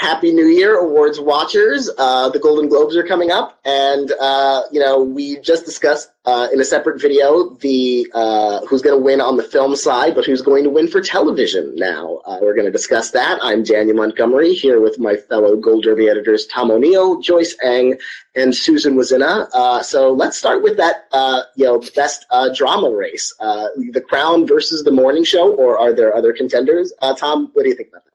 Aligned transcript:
Happy 0.00 0.32
New 0.32 0.46
Year, 0.46 0.78
awards 0.78 1.20
watchers. 1.20 1.90
Uh, 1.98 2.30
the 2.30 2.38
Golden 2.38 2.70
Globes 2.70 2.96
are 2.96 3.06
coming 3.06 3.30
up, 3.30 3.60
and 3.66 4.10
uh, 4.18 4.62
you 4.72 4.80
know 4.80 5.02
we 5.02 5.38
just 5.40 5.66
discussed 5.66 6.10
uh, 6.24 6.48
in 6.50 6.58
a 6.58 6.64
separate 6.64 6.98
video 6.98 7.50
the 7.56 8.10
uh, 8.14 8.64
who's 8.64 8.80
going 8.80 8.98
to 8.98 9.04
win 9.04 9.20
on 9.20 9.36
the 9.36 9.42
film 9.42 9.76
side, 9.76 10.14
but 10.14 10.24
who's 10.24 10.40
going 10.40 10.64
to 10.64 10.70
win 10.70 10.88
for 10.88 11.02
television. 11.02 11.74
Now 11.76 12.22
uh, 12.24 12.38
we're 12.40 12.54
going 12.54 12.64
to 12.64 12.72
discuss 12.72 13.10
that. 13.10 13.38
I'm 13.42 13.62
Daniel 13.62 13.94
Montgomery 13.94 14.54
here 14.54 14.80
with 14.80 14.98
my 14.98 15.16
fellow 15.16 15.54
Gold 15.54 15.84
Derby 15.84 16.08
editors 16.08 16.46
Tom 16.46 16.70
O'Neill, 16.70 17.20
Joyce 17.20 17.54
Eng, 17.62 17.98
and 18.34 18.56
Susan 18.56 18.94
Wloszczyna. 18.94 19.50
Uh, 19.52 19.82
so 19.82 20.14
let's 20.14 20.38
start 20.38 20.62
with 20.62 20.78
that 20.78 21.08
you 21.56 21.66
know 21.66 21.78
best 21.94 22.24
drama 22.54 22.90
race: 22.90 23.34
The 23.38 24.02
Crown 24.08 24.46
versus 24.46 24.82
The 24.82 24.92
Morning 24.92 25.24
Show, 25.24 25.52
or 25.56 25.78
are 25.78 25.92
there 25.92 26.16
other 26.16 26.32
contenders? 26.32 26.90
Tom, 27.18 27.50
what 27.52 27.64
do 27.64 27.68
you 27.68 27.74
think 27.74 27.90
about 27.90 28.06
that? 28.06 28.12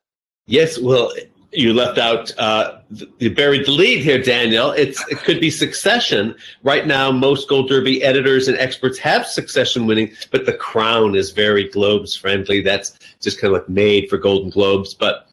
Yes, 0.47 0.79
well, 0.79 1.11
you 1.55 1.73
left 1.73 1.97
out 1.97 2.31
uh, 2.37 2.79
you 3.19 3.33
buried 3.33 3.65
the 3.65 3.71
lead 3.71 3.99
here, 3.99 4.21
Daniel. 4.21 4.71
It's 4.71 5.03
it 5.09 5.17
could 5.19 5.39
be 5.39 5.49
Succession. 5.49 6.35
Right 6.63 6.85
now, 6.85 7.11
most 7.11 7.49
Gold 7.49 7.69
Derby 7.69 8.03
editors 8.03 8.47
and 8.47 8.57
experts 8.57 8.97
have 8.99 9.25
Succession 9.25 9.85
winning, 9.85 10.11
but 10.31 10.45
The 10.45 10.53
Crown 10.53 11.15
is 11.15 11.31
very 11.31 11.69
Globes 11.69 12.15
friendly. 12.15 12.61
That's 12.61 12.97
just 13.21 13.39
kind 13.39 13.53
of 13.53 13.61
like 13.61 13.69
made 13.69 14.09
for 14.09 14.17
Golden 14.17 14.49
Globes. 14.49 14.93
But 14.93 15.27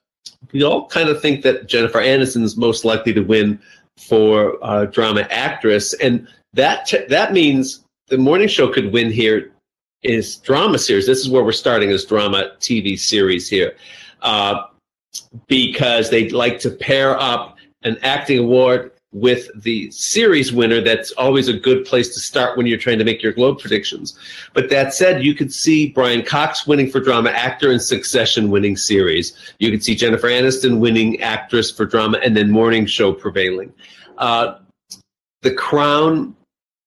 we 0.53 0.63
all 0.63 0.87
kind 0.87 1.09
of 1.09 1.21
think 1.21 1.43
that 1.43 1.67
Jennifer 1.69 2.01
Aniston 2.01 2.43
is 2.43 2.57
most 2.57 2.85
likely 2.85 3.13
to 3.13 3.23
win 3.23 3.61
for 3.99 4.59
uh, 4.63 4.87
drama 4.87 5.23
actress, 5.31 5.95
and 5.95 6.27
that 6.55 6.87
t- 6.87 7.05
that 7.09 7.33
means 7.33 7.85
the 8.09 8.19
morning 8.19 8.49
show 8.49 8.69
could 8.69 8.93
win 8.93 9.11
here 9.11 9.53
is 10.03 10.37
drama 10.37 10.79
series. 10.79 11.07
This 11.07 11.21
is 11.21 11.29
where 11.29 11.45
we're 11.45 11.53
starting 11.53 11.91
as 11.91 12.05
drama 12.05 12.53
TV 12.61 12.99
series 12.99 13.49
here. 13.49 13.77
Uh, 14.23 14.65
because 15.47 16.11
they'd 16.11 16.33
like 16.33 16.59
to 16.61 16.71
pair 16.71 17.19
up 17.19 17.57
an 17.83 17.99
acting 18.03 18.39
award 18.39 18.93
with 19.13 19.51
the 19.63 19.91
series 19.91 20.53
winner. 20.53 20.81
That's 20.81 21.13
always 21.13 21.49
a 21.49 21.53
good 21.53 21.85
place 21.85 22.15
to 22.15 22.21
start 22.21 22.57
when 22.57 22.67
you're 22.67 22.79
trying 22.79 22.99
to 22.99 23.05
make 23.05 23.23
your 23.23 23.33
Globe 23.33 23.59
predictions. 23.59 24.19
But 24.55 24.71
that 24.71 24.95
said, 24.95 25.23
you 25.23 25.35
could 25.35 25.53
see 25.53 25.91
Brian 25.91 26.23
Cox 26.23 26.67
winning 26.67 26.91
for 26.91 27.01
drama 27.01 27.31
actor 27.31 27.71
and 27.71 27.81
Succession 27.81 28.51
winning 28.51 28.77
series. 28.77 29.55
You 29.59 29.71
could 29.71 29.85
see 29.85 29.95
Jennifer 29.95 30.29
Aniston 30.29 30.79
winning 30.79 31.21
actress 31.21 31.71
for 31.71 31.85
drama 31.85 32.19
and 32.25 32.37
then 32.37 32.51
Morning 32.51 32.87
Show 32.87 33.13
prevailing. 33.13 33.73
Uh, 34.17 34.59
the 35.43 35.53
Crown 35.53 36.35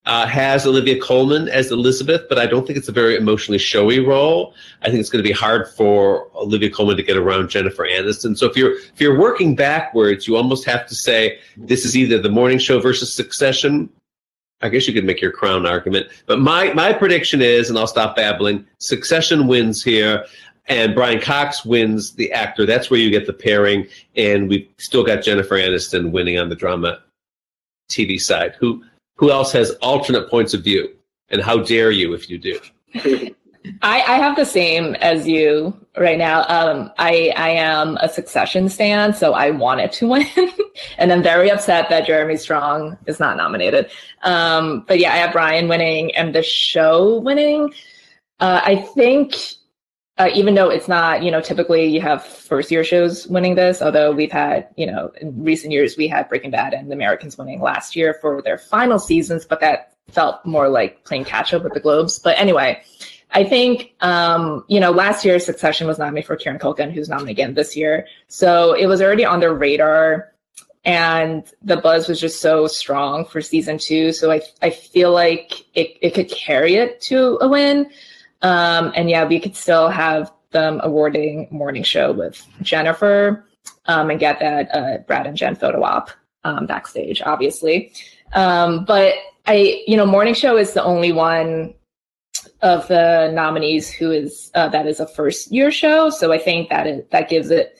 uh, 0.05 0.27
has 0.27 0.67
Olivia 0.67 0.99
Colman 0.99 1.49
as 1.49 1.71
Elizabeth, 1.71 2.23
but 2.29 2.37
I 2.37 2.45
don't 2.45 2.65
think 2.67 2.77
it's 2.77 2.87
a 2.87 2.91
very 2.91 3.15
emotionally 3.15 3.57
showy 3.57 3.99
role. 3.99 4.53
I 4.81 4.85
think 4.85 4.99
it's 4.99 5.09
going 5.09 5.23
to 5.23 5.27
be 5.27 5.33
hard 5.33 5.67
for 5.67 6.29
Olivia 6.35 6.69
Colman 6.69 6.97
to 6.97 7.03
get 7.03 7.17
around 7.17 7.49
Jennifer 7.49 7.87
Aniston. 7.87 8.37
So 8.37 8.45
if 8.45 8.55
you're 8.55 8.73
if 8.73 9.01
you're 9.01 9.19
working 9.19 9.55
backwards, 9.55 10.27
you 10.27 10.35
almost 10.35 10.65
have 10.65 10.85
to 10.87 10.95
say 10.95 11.39
this 11.57 11.85
is 11.85 11.97
either 11.97 12.19
the 12.19 12.29
morning 12.29 12.59
show 12.59 12.79
versus 12.79 13.13
Succession. 13.13 13.89
I 14.61 14.69
guess 14.69 14.87
you 14.87 14.93
could 14.93 15.05
make 15.05 15.21
your 15.21 15.31
crown 15.31 15.65
argument, 15.65 16.07
but 16.27 16.39
my 16.39 16.71
my 16.73 16.93
prediction 16.93 17.41
is, 17.41 17.69
and 17.69 17.77
I'll 17.77 17.87
stop 17.87 18.15
babbling. 18.15 18.65
Succession 18.79 19.47
wins 19.47 19.83
here, 19.83 20.25
and 20.67 20.95
Brian 20.95 21.19
Cox 21.19 21.65
wins 21.65 22.13
the 22.13 22.31
actor. 22.31 22.65
That's 22.65 22.89
where 22.89 22.99
you 22.99 23.09
get 23.09 23.25
the 23.25 23.33
pairing, 23.33 23.87
and 24.15 24.47
we've 24.47 24.67
still 24.77 25.03
got 25.03 25.23
Jennifer 25.23 25.55
Aniston 25.55 26.11
winning 26.11 26.39
on 26.39 26.49
the 26.49 26.55
drama 26.55 26.99
TV 27.91 28.19
side. 28.19 28.55
Who 28.59 28.83
who 29.15 29.31
else 29.31 29.51
has 29.53 29.71
alternate 29.81 30.29
points 30.29 30.53
of 30.53 30.63
view? 30.63 30.89
And 31.29 31.41
how 31.41 31.57
dare 31.57 31.91
you 31.91 32.13
if 32.13 32.29
you 32.29 32.37
do? 32.37 32.59
I, 33.81 34.01
I 34.01 34.17
have 34.17 34.35
the 34.35 34.45
same 34.45 34.95
as 34.95 35.27
you 35.27 35.75
right 35.97 36.17
now. 36.17 36.45
Um, 36.47 36.91
I 36.97 37.33
I 37.35 37.49
am 37.49 37.97
a 37.97 38.09
Succession 38.09 38.69
stand, 38.69 39.15
so 39.15 39.33
I 39.33 39.51
wanted 39.51 39.91
to 39.93 40.07
win, 40.09 40.27
and 40.97 41.11
I'm 41.11 41.23
very 41.23 41.49
upset 41.49 41.89
that 41.89 42.05
Jeremy 42.05 42.37
Strong 42.37 42.97
is 43.07 43.19
not 43.19 43.37
nominated. 43.37 43.89
Um, 44.23 44.85
but 44.87 44.99
yeah, 44.99 45.13
I 45.13 45.17
have 45.17 45.33
Brian 45.33 45.67
winning 45.67 46.15
and 46.15 46.35
the 46.35 46.43
show 46.43 47.19
winning. 47.19 47.73
Uh, 48.39 48.61
I 48.63 48.75
think 48.75 49.35
uh, 50.17 50.29
even 50.33 50.55
though 50.55 50.69
it's 50.69 50.87
not, 50.87 51.23
you 51.23 51.29
know, 51.29 51.41
typically 51.41 51.85
you 51.85 51.99
have 51.99 52.23
first 52.23 52.71
year 52.71 52.83
shows 52.83 53.27
winning 53.27 53.55
this, 53.55 53.81
although 53.81 54.11
we've 54.11 54.31
had, 54.31 54.67
you 54.77 54.85
know, 54.85 55.11
in 55.19 55.43
recent 55.43 55.73
years 55.73 55.97
we 55.97 56.07
had 56.07 56.29
Breaking 56.29 56.51
Bad 56.51 56.73
and 56.73 56.89
The 56.89 56.95
Americans 56.95 57.37
winning 57.37 57.59
last 57.59 57.95
year 57.95 58.17
for 58.21 58.41
their 58.41 58.57
final 58.57 58.97
seasons, 58.97 59.45
but 59.45 59.59
that 59.59 59.93
felt 60.09 60.45
more 60.45 60.69
like 60.69 61.03
playing 61.03 61.25
catch 61.25 61.53
up 61.53 61.63
with 61.63 61.73
the 61.73 61.81
Globes. 61.81 62.17
But 62.17 62.39
anyway, 62.39 62.81
I 63.31 63.43
think, 63.43 63.93
um, 63.99 64.63
you 64.69 64.79
know, 64.79 64.91
last 64.91 65.25
year 65.25 65.37
Succession 65.37 65.85
was 65.85 65.99
nominated 65.99 66.27
for 66.27 66.37
Kieran 66.37 66.59
Culkin, 66.59 66.93
who's 66.93 67.09
nominated 67.09 67.37
again 67.37 67.53
this 67.53 67.75
year. 67.75 68.07
So 68.29 68.73
it 68.73 68.85
was 68.85 69.01
already 69.01 69.25
on 69.25 69.41
their 69.41 69.53
radar 69.53 70.31
and 70.85 71.43
the 71.63 71.77
buzz 71.77 72.07
was 72.07 72.21
just 72.21 72.41
so 72.41 72.67
strong 72.67 73.25
for 73.25 73.41
season 73.41 73.79
two. 73.79 74.13
So 74.13 74.31
I, 74.31 74.41
I 74.61 74.69
feel 74.69 75.11
like 75.11 75.65
it, 75.75 75.97
it 76.01 76.13
could 76.13 76.29
carry 76.29 76.75
it 76.75 77.01
to 77.01 77.37
a 77.41 77.49
win. 77.49 77.89
Um, 78.41 78.91
and 78.95 79.09
yeah, 79.09 79.25
we 79.25 79.39
could 79.39 79.55
still 79.55 79.89
have 79.89 80.31
them 80.51 80.79
awarding 80.83 81.47
morning 81.51 81.83
show 81.83 82.11
with 82.11 82.45
Jennifer 82.61 83.45
um, 83.85 84.09
and 84.09 84.19
get 84.19 84.39
that 84.39 84.69
uh, 84.73 84.97
Brad 84.99 85.27
and 85.27 85.37
Jen 85.37 85.55
photo 85.55 85.83
op 85.83 86.09
um, 86.43 86.65
backstage, 86.65 87.21
obviously. 87.23 87.91
Um, 88.33 88.85
but 88.85 89.15
I, 89.47 89.83
you 89.87 89.97
know, 89.97 90.05
morning 90.05 90.33
show 90.33 90.57
is 90.57 90.73
the 90.73 90.83
only 90.83 91.11
one 91.11 91.73
of 92.61 92.87
the 92.87 93.31
nominees 93.33 93.91
who 93.91 94.11
is 94.11 94.51
uh, 94.55 94.69
that 94.69 94.87
is 94.87 94.99
a 94.99 95.07
first 95.07 95.51
year 95.51 95.71
show. 95.71 96.09
So 96.09 96.31
I 96.31 96.37
think 96.37 96.69
that 96.69 96.87
is, 96.87 97.03
that 97.11 97.29
gives 97.29 97.51
it 97.51 97.77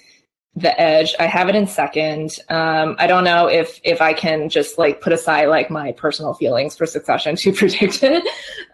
the 0.56 0.80
edge. 0.80 1.14
I 1.20 1.26
have 1.26 1.50
it 1.50 1.56
in 1.56 1.68
second. 1.68 2.38
Um, 2.50 2.96
I 3.00 3.08
don't 3.08 3.24
know 3.24 3.48
if 3.48 3.80
if 3.84 4.02
I 4.02 4.14
can 4.14 4.50
just 4.50 4.78
like 4.78 5.02
put 5.02 5.14
aside 5.14 5.46
like 5.46 5.70
my 5.70 5.92
personal 5.94 6.34
feelings 6.34 6.78
for 6.78 6.86
Succession 6.86 7.36
to 7.38 7.52
predict 7.54 8.04
it. 8.04 8.24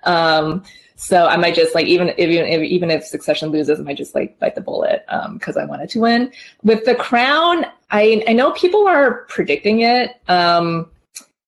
Um, 0.03 0.63
so 1.01 1.25
I 1.25 1.35
might 1.35 1.55
just 1.55 1.73
like 1.73 1.87
even 1.87 2.09
if 2.09 2.19
even 2.19 2.45
if, 2.45 2.61
even 2.61 2.91
if 2.91 3.03
Succession 3.03 3.49
loses, 3.49 3.79
I 3.79 3.83
might 3.83 3.97
just 3.97 4.13
like 4.13 4.37
bite 4.37 4.53
the 4.53 4.61
bullet 4.61 5.03
because 5.33 5.57
um, 5.57 5.63
I 5.63 5.65
wanted 5.65 5.89
to 5.89 5.99
win. 5.99 6.31
With 6.61 6.85
the 6.85 6.93
Crown, 6.93 7.65
I 7.89 8.23
I 8.27 8.33
know 8.33 8.51
people 8.51 8.87
are 8.87 9.25
predicting 9.27 9.81
it, 9.81 10.11
um, 10.27 10.91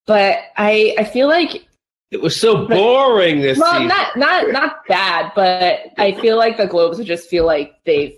but 0.08 0.40
I 0.58 0.96
I 0.98 1.04
feel 1.04 1.28
like 1.28 1.68
it 2.10 2.20
was 2.20 2.36
so 2.36 2.66
boring 2.66 3.42
this 3.42 3.60
well, 3.60 3.74
season. 3.74 3.90
not 3.90 4.18
not 4.18 4.52
not 4.52 4.88
bad, 4.88 5.32
but 5.36 5.82
I 6.00 6.14
feel 6.20 6.36
like 6.36 6.58
the 6.58 6.66
Globes 6.66 6.98
would 6.98 7.06
just 7.06 7.30
feel 7.30 7.46
like 7.46 7.76
they've 7.86 8.18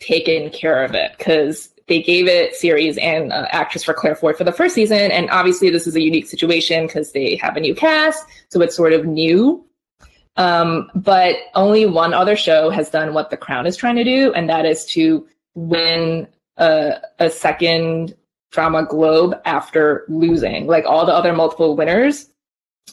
taken 0.00 0.50
care 0.50 0.84
of 0.84 0.94
it 0.94 1.12
because 1.16 1.70
they 1.88 2.02
gave 2.02 2.26
it 2.26 2.54
series 2.54 2.98
and 2.98 3.32
uh, 3.32 3.46
actress 3.48 3.84
for 3.84 3.94
Claire 3.94 4.16
Foy 4.16 4.34
for 4.34 4.44
the 4.44 4.52
first 4.52 4.74
season, 4.74 5.10
and 5.10 5.30
obviously 5.30 5.70
this 5.70 5.86
is 5.86 5.96
a 5.96 6.02
unique 6.02 6.26
situation 6.26 6.86
because 6.86 7.12
they 7.12 7.36
have 7.36 7.56
a 7.56 7.60
new 7.60 7.74
cast, 7.74 8.22
so 8.50 8.60
it's 8.60 8.76
sort 8.76 8.92
of 8.92 9.06
new. 9.06 9.64
Um, 10.36 10.90
but 10.94 11.36
only 11.54 11.86
one 11.86 12.12
other 12.12 12.36
show 12.36 12.70
has 12.70 12.90
done 12.90 13.14
what 13.14 13.30
The 13.30 13.36
Crown 13.36 13.66
is 13.66 13.76
trying 13.76 13.96
to 13.96 14.04
do, 14.04 14.32
and 14.32 14.48
that 14.48 14.66
is 14.66 14.84
to 14.86 15.26
win 15.54 16.26
a, 16.56 16.94
a 17.18 17.30
second 17.30 18.14
drama 18.50 18.84
globe 18.84 19.34
after 19.44 20.04
losing. 20.08 20.66
Like 20.66 20.84
all 20.86 21.06
the 21.06 21.14
other 21.14 21.32
multiple 21.32 21.76
winners, 21.76 22.28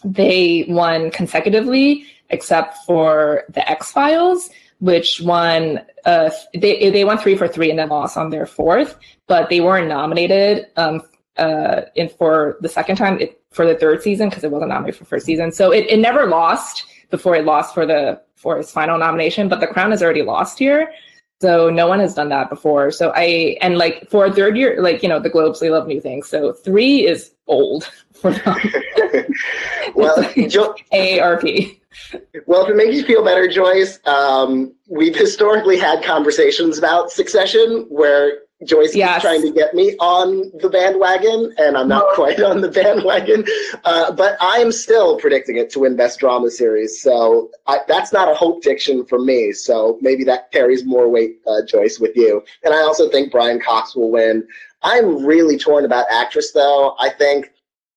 they 0.04 0.66
won 0.68 1.12
consecutively, 1.12 2.06
except 2.30 2.78
for 2.86 3.44
the 3.50 3.68
X 3.70 3.92
Files, 3.92 4.50
which 4.80 5.22
won. 5.22 5.82
Uh, 6.06 6.32
they 6.54 6.90
they 6.90 7.06
won 7.06 7.18
three 7.18 7.36
for 7.36 7.48
three 7.48 7.70
and 7.70 7.78
then 7.78 7.90
lost 7.90 8.18
on 8.18 8.30
their 8.30 8.46
fourth, 8.46 8.98
but 9.28 9.50
they 9.50 9.62
weren't 9.62 9.88
nominated 9.88 10.68
um, 10.78 11.02
uh, 11.38 11.82
in 11.96 12.10
for 12.10 12.58
the 12.62 12.70
second 12.70 12.96
time 12.96 13.20
it, 13.20 13.42
for 13.52 13.66
the 13.66 13.76
third 13.76 14.02
season 14.02 14.30
because 14.30 14.44
it 14.44 14.52
wasn't 14.52 14.70
nominated 14.70 14.98
for 14.98 15.06
first 15.06 15.26
season. 15.26 15.52
So 15.52 15.72
it, 15.72 15.86
it 15.90 16.00
never 16.00 16.26
lost 16.26 16.86
before 17.12 17.36
it 17.36 17.46
lost 17.46 17.74
for 17.74 17.86
the 17.86 18.22
for 18.36 18.58
his 18.58 18.72
final 18.72 18.98
nomination. 18.98 19.48
But 19.48 19.60
the 19.60 19.68
crown 19.68 19.92
has 19.92 20.02
already 20.02 20.24
lost 20.24 20.58
here. 20.58 20.92
So 21.42 21.72
no 21.72 21.88
one 21.88 22.00
has 22.00 22.14
done 22.14 22.30
that 22.30 22.50
before. 22.50 22.92
So 22.92 23.12
I 23.16 23.58
and 23.62 23.78
like 23.78 24.10
for 24.10 24.26
a 24.26 24.34
third 24.34 24.56
year, 24.58 24.82
like 24.82 25.02
you 25.02 25.10
know, 25.10 25.20
the 25.20 25.30
Globes 25.30 25.60
they 25.60 25.70
love 25.70 25.88
new 25.88 26.00
things. 26.00 26.28
So 26.30 26.54
three 26.54 27.06
is 27.06 27.32
old 27.48 27.86
for 28.14 28.32
them. 28.32 28.58
well, 29.96 30.22
jo- 30.48 30.76
AARP. 30.94 31.80
Well, 32.46 32.64
if 32.64 32.70
it 32.70 32.76
makes 32.76 32.96
you 32.96 33.04
feel 33.04 33.24
better, 33.24 33.48
Joyce, 33.48 34.00
um, 34.06 34.74
we've 34.88 35.16
historically 35.16 35.78
had 35.78 36.04
conversations 36.04 36.78
about 36.78 37.12
Succession 37.12 37.86
where 37.90 38.40
Joyce 38.66 38.96
yes. 38.96 39.16
keeps 39.16 39.24
trying 39.24 39.42
to 39.42 39.52
get 39.52 39.74
me 39.74 39.96
on 40.00 40.52
the 40.60 40.70
bandwagon, 40.70 41.54
and 41.58 41.78
I'm 41.78 41.88
not 41.88 42.06
quite 42.16 42.42
on 42.42 42.62
the 42.62 42.70
bandwagon. 42.70 43.46
Uh, 43.84 44.12
but 44.12 44.38
I'm 44.40 44.72
still 44.72 45.18
predicting 45.18 45.58
it 45.58 45.70
to 45.72 45.80
win 45.80 45.96
Best 45.96 46.20
Drama 46.20 46.50
Series. 46.50 47.02
So 47.02 47.50
I, 47.68 47.80
that's 47.88 48.14
not 48.14 48.32
a 48.32 48.36
hope 48.36 48.62
diction 48.62 49.06
for 49.06 49.20
me. 49.20 49.52
So 49.52 49.98
maybe 50.02 50.24
that 50.26 50.52
carries 50.52 50.86
more 50.86 51.10
weight, 51.10 51.40
uh, 51.48 51.64
Joyce, 51.68 52.00
with 52.00 52.16
you. 52.16 52.44
And 52.64 52.74
I 52.74 52.82
also 52.82 53.10
think 53.10 53.32
Brian 53.32 53.60
Cox 53.60 53.96
will 53.96 54.12
win. 54.12 54.48
I'm 54.84 55.26
really 55.26 55.58
torn 55.58 55.86
about 55.86 56.06
actress, 56.12 56.52
though. 56.52 56.96
I 57.00 57.10
think 57.10 57.52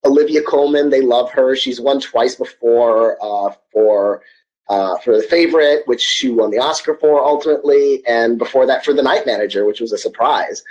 Olivia 0.04 0.42
Colman, 0.42 0.90
they 0.90 1.00
love 1.00 1.30
her. 1.32 1.56
She's 1.56 1.80
won 1.80 2.00
twice 2.00 2.34
before 2.34 3.16
uh, 3.22 3.54
for 3.72 4.22
uh, 4.68 4.96
for 4.98 5.16
the 5.16 5.22
favorite, 5.24 5.86
which 5.86 6.00
she 6.00 6.30
won 6.30 6.50
the 6.50 6.58
Oscar 6.58 6.94
for 6.94 7.22
ultimately, 7.22 8.02
and 8.06 8.38
before 8.38 8.66
that 8.66 8.84
for 8.84 8.94
the 8.94 9.02
Night 9.02 9.26
Manager, 9.26 9.64
which 9.64 9.80
was 9.80 9.92
a 9.92 9.98
surprise. 9.98 10.62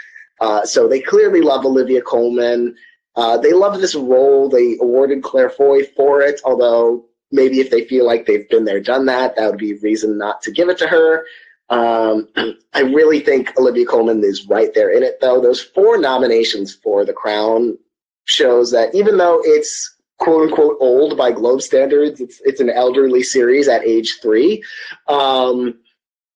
Uh, 0.42 0.66
so 0.66 0.88
they 0.88 1.00
clearly 1.00 1.42
love 1.42 1.66
Olivia 1.66 2.02
Colman. 2.02 2.76
Uh, 3.16 3.38
they 3.38 3.54
love 3.54 3.80
this 3.80 3.96
role. 3.96 4.50
They 4.50 4.78
awarded 4.82 5.24
Claire 5.24 5.50
Foy 5.50 5.84
for 5.96 6.22
it, 6.22 6.42
although 6.44 7.06
maybe 7.32 7.60
if 7.60 7.70
they 7.70 7.86
feel 7.86 8.06
like 8.06 8.26
they've 8.26 8.50
been 8.50 8.66
there, 8.66 8.80
done 8.80 9.06
that, 9.06 9.36
that 9.36 9.50
would 9.50 9.60
be 9.60 9.74
reason 9.76 10.18
not 10.18 10.42
to 10.42 10.52
give 10.52 10.70
it 10.70 10.78
to 10.80 10.88
her. 10.88 11.26
Um, 11.70 12.28
I 12.74 12.82
really 12.82 13.20
think 13.20 13.58
Olivia 13.58 13.86
Colman 13.86 14.24
is 14.24 14.48
right 14.48 14.74
there 14.74 14.90
in 14.90 15.04
it, 15.04 15.20
though. 15.22 15.40
Those 15.40 15.62
four 15.62 15.98
nominations 15.98 16.74
for 16.74 17.06
The 17.06 17.14
Crown 17.14 17.78
shows 18.26 18.72
that 18.72 18.94
even 18.96 19.18
though 19.18 19.42
it's 19.44 19.93
quote 20.20 20.50
unquote 20.50 20.78
old 20.80 21.18
by 21.18 21.32
Globe 21.32 21.62
standards, 21.62 22.22
it's 22.22 22.42
it's 22.44 22.62
an 22.62 22.70
elderly 22.70 23.24
series 23.24 23.68
at 23.68 23.84
age 23.86 24.20
three. 24.22 24.64
Um, 25.08 25.80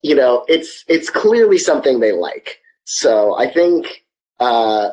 you 0.02 0.16
know, 0.16 0.46
it's 0.48 0.84
it's 0.88 1.10
clearly 1.10 1.58
something 1.58 2.00
they 2.00 2.12
like. 2.12 2.60
So 2.86 3.38
I 3.38 3.52
think 3.52 4.06
uh, 4.40 4.90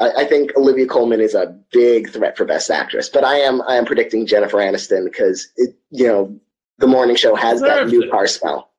I, 0.00 0.10
I, 0.18 0.24
think 0.24 0.50
Olivia 0.56 0.86
Colman 0.86 1.20
is 1.20 1.34
a 1.34 1.56
big 1.70 2.10
threat 2.10 2.36
for 2.36 2.44
Best 2.44 2.68
Actress, 2.68 3.08
but 3.08 3.24
I 3.24 3.36
am 3.36 3.62
I 3.62 3.76
am 3.76 3.84
predicting 3.84 4.26
Jennifer 4.26 4.58
Aniston 4.58 5.04
because 5.04 5.48
it 5.56 5.76
you 5.90 6.06
know 6.06 6.38
the 6.78 6.86
morning 6.86 7.16
show 7.16 7.34
has 7.34 7.60
that 7.60 7.88
new 7.88 8.02
it. 8.02 8.10
car 8.10 8.26
smell. 8.26 8.70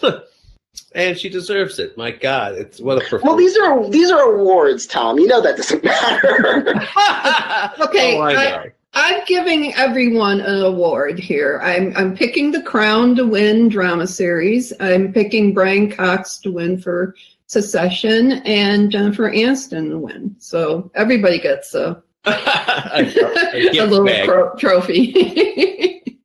and 0.94 1.18
she 1.18 1.28
deserves 1.28 1.78
it. 1.78 1.96
My 1.96 2.10
God, 2.10 2.54
it's 2.54 2.80
what 2.80 3.12
a 3.12 3.20
well. 3.22 3.36
These 3.36 3.56
are 3.56 3.88
these 3.88 4.10
are 4.10 4.34
awards, 4.34 4.86
Tom. 4.86 5.18
You 5.18 5.26
know 5.26 5.40
that 5.40 5.56
doesn't 5.56 5.84
matter. 5.84 6.68
okay, 7.80 8.18
oh, 8.18 8.22
I, 8.22 8.72
I'm 8.98 9.22
giving 9.26 9.74
everyone 9.74 10.40
an 10.40 10.62
award 10.62 11.18
here. 11.18 11.60
I'm 11.62 11.94
I'm 11.98 12.16
picking 12.16 12.50
The 12.50 12.62
Crown 12.62 13.14
to 13.16 13.26
win 13.26 13.68
drama 13.68 14.06
series. 14.06 14.72
I'm 14.80 15.12
picking 15.12 15.52
Brian 15.52 15.90
Cox 15.92 16.38
to 16.38 16.50
win 16.50 16.78
for 16.78 17.14
Succession 17.46 18.32
and 18.46 18.90
Jennifer 18.90 19.30
Aniston 19.30 19.90
to 19.90 19.98
win. 19.98 20.34
So 20.38 20.90
everybody 20.94 21.38
gets 21.38 21.74
a 21.74 22.02
a, 22.24 22.32
a, 22.32 23.78
a 23.80 23.84
little 23.84 24.08
pro- 24.24 24.54
trophy. 24.56 26.02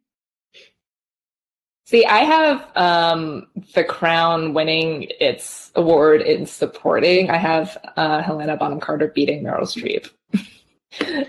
See, 1.85 2.05
I 2.05 2.19
have 2.19 2.77
um, 2.77 3.47
The 3.75 3.83
Crown 3.83 4.53
winning 4.53 5.07
its 5.19 5.71
award 5.75 6.21
in 6.21 6.45
supporting. 6.45 7.29
I 7.29 7.35
have 7.35 7.77
uh, 7.97 8.21
Helena 8.21 8.55
Bonham 8.55 8.79
Carter 8.79 9.09
beating 9.09 9.43
Meryl 9.43 9.63
Streep. 9.63 10.09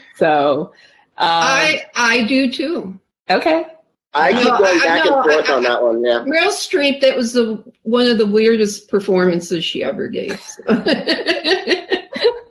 so 0.16 0.72
um, 1.18 1.28
I 1.28 1.84
I 1.94 2.24
do 2.24 2.50
too. 2.50 2.98
Okay. 3.30 3.64
I 4.14 4.32
keep 4.32 4.44
going 4.44 4.78
back 4.80 5.06
and 5.06 5.24
forth 5.24 5.48
I, 5.48 5.54
on 5.54 5.62
that 5.62 5.82
one. 5.82 6.04
Yeah. 6.04 6.24
Meryl 6.26 6.48
Streep, 6.48 7.00
that 7.00 7.16
was 7.16 7.32
the 7.32 7.64
one 7.82 8.06
of 8.06 8.18
the 8.18 8.26
weirdest 8.26 8.88
performances 8.88 9.64
she 9.64 9.82
ever 9.82 10.08
gave. 10.08 10.38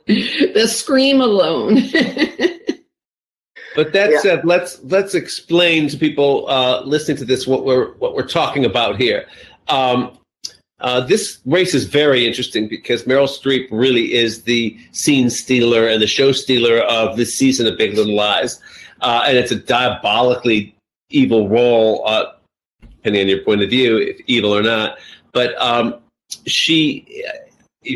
the 0.06 0.66
scream 0.66 1.20
alone. 1.20 1.74
but 3.76 3.92
that 3.92 4.10
yeah. 4.10 4.20
said, 4.20 4.44
let's 4.44 4.82
let's 4.84 5.14
explain 5.14 5.88
to 5.88 5.96
people 5.96 6.48
uh, 6.48 6.82
listening 6.82 7.16
to 7.18 7.24
this 7.24 7.46
what 7.46 7.64
we're 7.64 7.92
what 7.94 8.14
we're 8.14 8.26
talking 8.26 8.64
about 8.64 9.00
here. 9.00 9.26
Um, 9.68 10.18
uh, 10.82 11.00
this 11.00 11.38
race 11.46 11.74
is 11.74 11.84
very 11.84 12.26
interesting 12.26 12.68
because 12.68 13.04
Meryl 13.04 13.28
Streep 13.28 13.68
really 13.70 14.14
is 14.14 14.42
the 14.42 14.76
scene 14.90 15.30
stealer 15.30 15.86
and 15.86 16.02
the 16.02 16.08
show 16.08 16.32
stealer 16.32 16.80
of 16.80 17.16
this 17.16 17.34
season 17.34 17.68
of 17.68 17.78
Big 17.78 17.94
Little 17.94 18.16
Lies. 18.16 18.60
Uh, 19.00 19.22
and 19.26 19.36
it's 19.36 19.52
a 19.52 19.56
diabolically 19.56 20.74
evil 21.10 21.48
role, 21.48 22.02
uh, 22.06 22.32
depending 22.80 23.22
on 23.22 23.28
your 23.28 23.42
point 23.42 23.62
of 23.62 23.70
view, 23.70 23.96
if 23.98 24.20
evil 24.26 24.54
or 24.56 24.62
not. 24.62 24.98
But 25.32 25.60
um, 25.60 26.00
she 26.46 27.24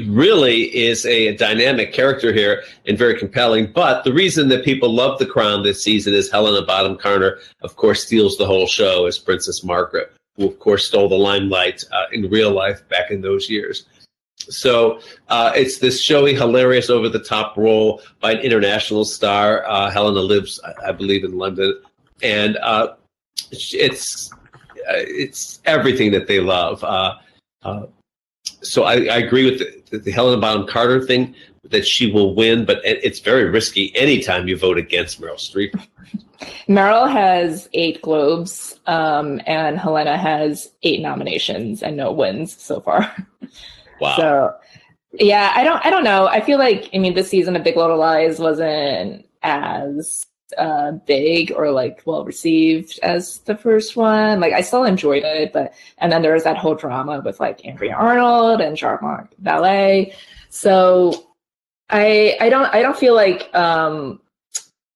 really 0.06 0.62
is 0.77 1.05
a, 1.06 1.29
a, 1.29 1.37
dynamic 1.37 1.93
character 1.93 2.33
here 2.33 2.62
and 2.87 2.97
very 2.99 3.19
compelling. 3.19 3.73
But 3.73 4.05
the 4.05 4.12
reason 4.12 4.49
that 4.49 4.65
people 4.65 4.93
love 4.93 5.19
The 5.19 5.27
Crown 5.27 5.62
this 5.62 5.83
season 5.83 6.15
is 6.15 6.31
Helena 6.31 6.65
Bonham 6.65 6.97
Carter, 6.97 7.41
of 7.62 7.77
course, 7.77 8.05
steals 8.05 8.37
the 8.37 8.47
whole 8.47 8.67
show 8.67 9.06
as 9.06 9.19
Princess 9.19 9.62
Margaret 9.62 10.12
who 10.37 10.49
of 10.49 10.59
course 10.59 10.87
stole 10.87 11.09
the 11.09 11.17
limelight 11.17 11.85
uh, 11.93 12.05
in 12.12 12.29
real 12.31 12.50
life 12.50 12.87
back 12.88 13.11
in 13.11 13.21
those 13.21 13.49
years. 13.49 13.87
So 14.38 15.00
uh, 15.29 15.53
it's 15.56 15.79
this 15.79 16.00
showy, 16.00 16.35
hilarious, 16.35 16.91
over 16.91 17.09
the 17.09 17.19
top 17.19 17.56
role 17.56 18.03
by 18.21 18.33
an 18.33 18.38
international 18.38 19.05
star. 19.05 19.67
Uh, 19.67 19.91
Helena 19.91 20.21
lives, 20.21 20.61
I, 20.65 20.88
I, 20.88 20.93
believe, 20.93 21.25
in 21.25 21.37
London, 21.37 21.81
and 22.23 22.56
uh, 22.59 22.94
it's 23.50 24.31
uh, 24.33 25.03
it's 25.03 25.61
everything 25.65 26.12
that 26.12 26.29
they 26.29 26.41
love. 26.41 26.85
Uh, 26.85 27.17
so 28.62 28.85
I, 28.85 28.94
I, 28.94 29.19
agree 29.19 29.50
with 29.50 29.91
the, 29.91 29.99
the 29.99 30.11
Helena 30.12 30.41
Bonham 30.41 30.67
Carter 30.67 31.05
thing 31.05 31.35
that 31.70 31.86
she 31.86 32.10
will 32.10 32.34
win, 32.34 32.64
but 32.64 32.80
it's 32.84 33.20
very 33.20 33.44
risky 33.44 33.94
anytime 33.96 34.48
you 34.48 34.56
vote 34.56 34.78
against 34.78 35.20
Meryl 35.20 35.36
Streep. 35.36 35.72
Meryl 36.68 37.10
has 37.10 37.68
eight 37.72 38.02
Globes, 38.02 38.78
um, 38.86 39.40
and 39.46 39.78
Helena 39.78 40.16
has 40.16 40.70
eight 40.82 41.00
nominations 41.00 41.82
and 41.82 41.96
no 41.96 42.12
wins 42.12 42.60
so 42.60 42.80
far. 42.80 43.14
Wow. 43.98 44.16
So, 44.18 44.54
yeah, 45.14 45.52
I 45.54 45.64
don't, 45.64 45.82
I 45.86 45.88
don't 45.88 46.04
know. 46.04 46.26
I 46.26 46.42
feel 46.42 46.58
like, 46.58 46.90
I 46.92 46.98
mean, 46.98 47.14
this 47.14 47.30
season 47.30 47.56
of 47.56 47.64
Big 47.64 47.78
Little 47.78 47.96
Lies 47.96 48.38
wasn't 48.38 49.26
as 49.42 50.26
uh, 50.56 50.92
big 51.06 51.52
or 51.52 51.70
like 51.70 52.02
well 52.04 52.24
received 52.24 52.98
as 53.02 53.38
the 53.40 53.56
first 53.56 53.96
one. 53.96 54.40
Like 54.40 54.52
I 54.52 54.60
still 54.60 54.84
enjoyed 54.84 55.24
it, 55.24 55.52
but 55.52 55.74
and 55.98 56.12
then 56.12 56.22
there 56.22 56.34
was 56.34 56.44
that 56.44 56.56
whole 56.56 56.74
drama 56.74 57.20
with 57.24 57.40
like 57.40 57.64
Andrea 57.64 57.94
Arnold 57.94 58.60
and 58.60 58.76
Jean-Marc 58.76 59.34
Vallée. 59.42 60.14
So 60.48 61.25
I 61.91 62.37
I 62.41 62.49
don't 62.49 62.67
I 62.75 62.83
don't 62.83 62.97
feel 62.97 63.15
like 63.15 63.55
um 63.55 64.21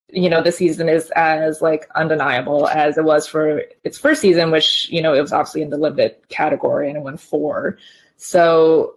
you 0.09 0.29
know 0.29 0.41
the 0.41 0.51
season 0.51 0.89
is 0.89 1.09
as 1.15 1.61
like 1.61 1.87
undeniable 1.95 2.67
as 2.67 2.97
it 2.97 3.05
was 3.05 3.25
for 3.27 3.63
its 3.83 3.97
first 3.97 4.21
season 4.21 4.51
which 4.51 4.89
you 4.89 5.01
know 5.01 5.13
it 5.13 5.21
was 5.21 5.31
obviously 5.31 5.61
in 5.61 5.69
the 5.69 5.77
limited 5.77 6.15
category 6.29 6.89
and 6.89 6.97
it 6.97 7.03
won 7.03 7.17
four. 7.17 7.77
So 8.17 8.95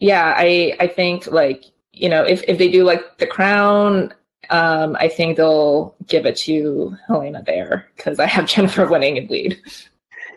yeah 0.00 0.34
i 0.36 0.74
i 0.80 0.86
think 0.86 1.26
like 1.28 1.64
you 1.92 2.08
know 2.08 2.24
if, 2.24 2.42
if 2.48 2.58
they 2.58 2.70
do 2.70 2.82
like 2.82 3.18
the 3.18 3.26
crown 3.26 4.12
um 4.48 4.96
i 4.98 5.06
think 5.06 5.36
they'll 5.36 5.94
give 6.06 6.26
it 6.26 6.36
to 6.36 6.96
helena 7.06 7.42
there 7.46 7.86
because 7.94 8.18
i 8.18 8.26
have 8.26 8.46
jennifer 8.48 8.86
winning 8.86 9.16
in 9.16 9.26
lead 9.28 9.60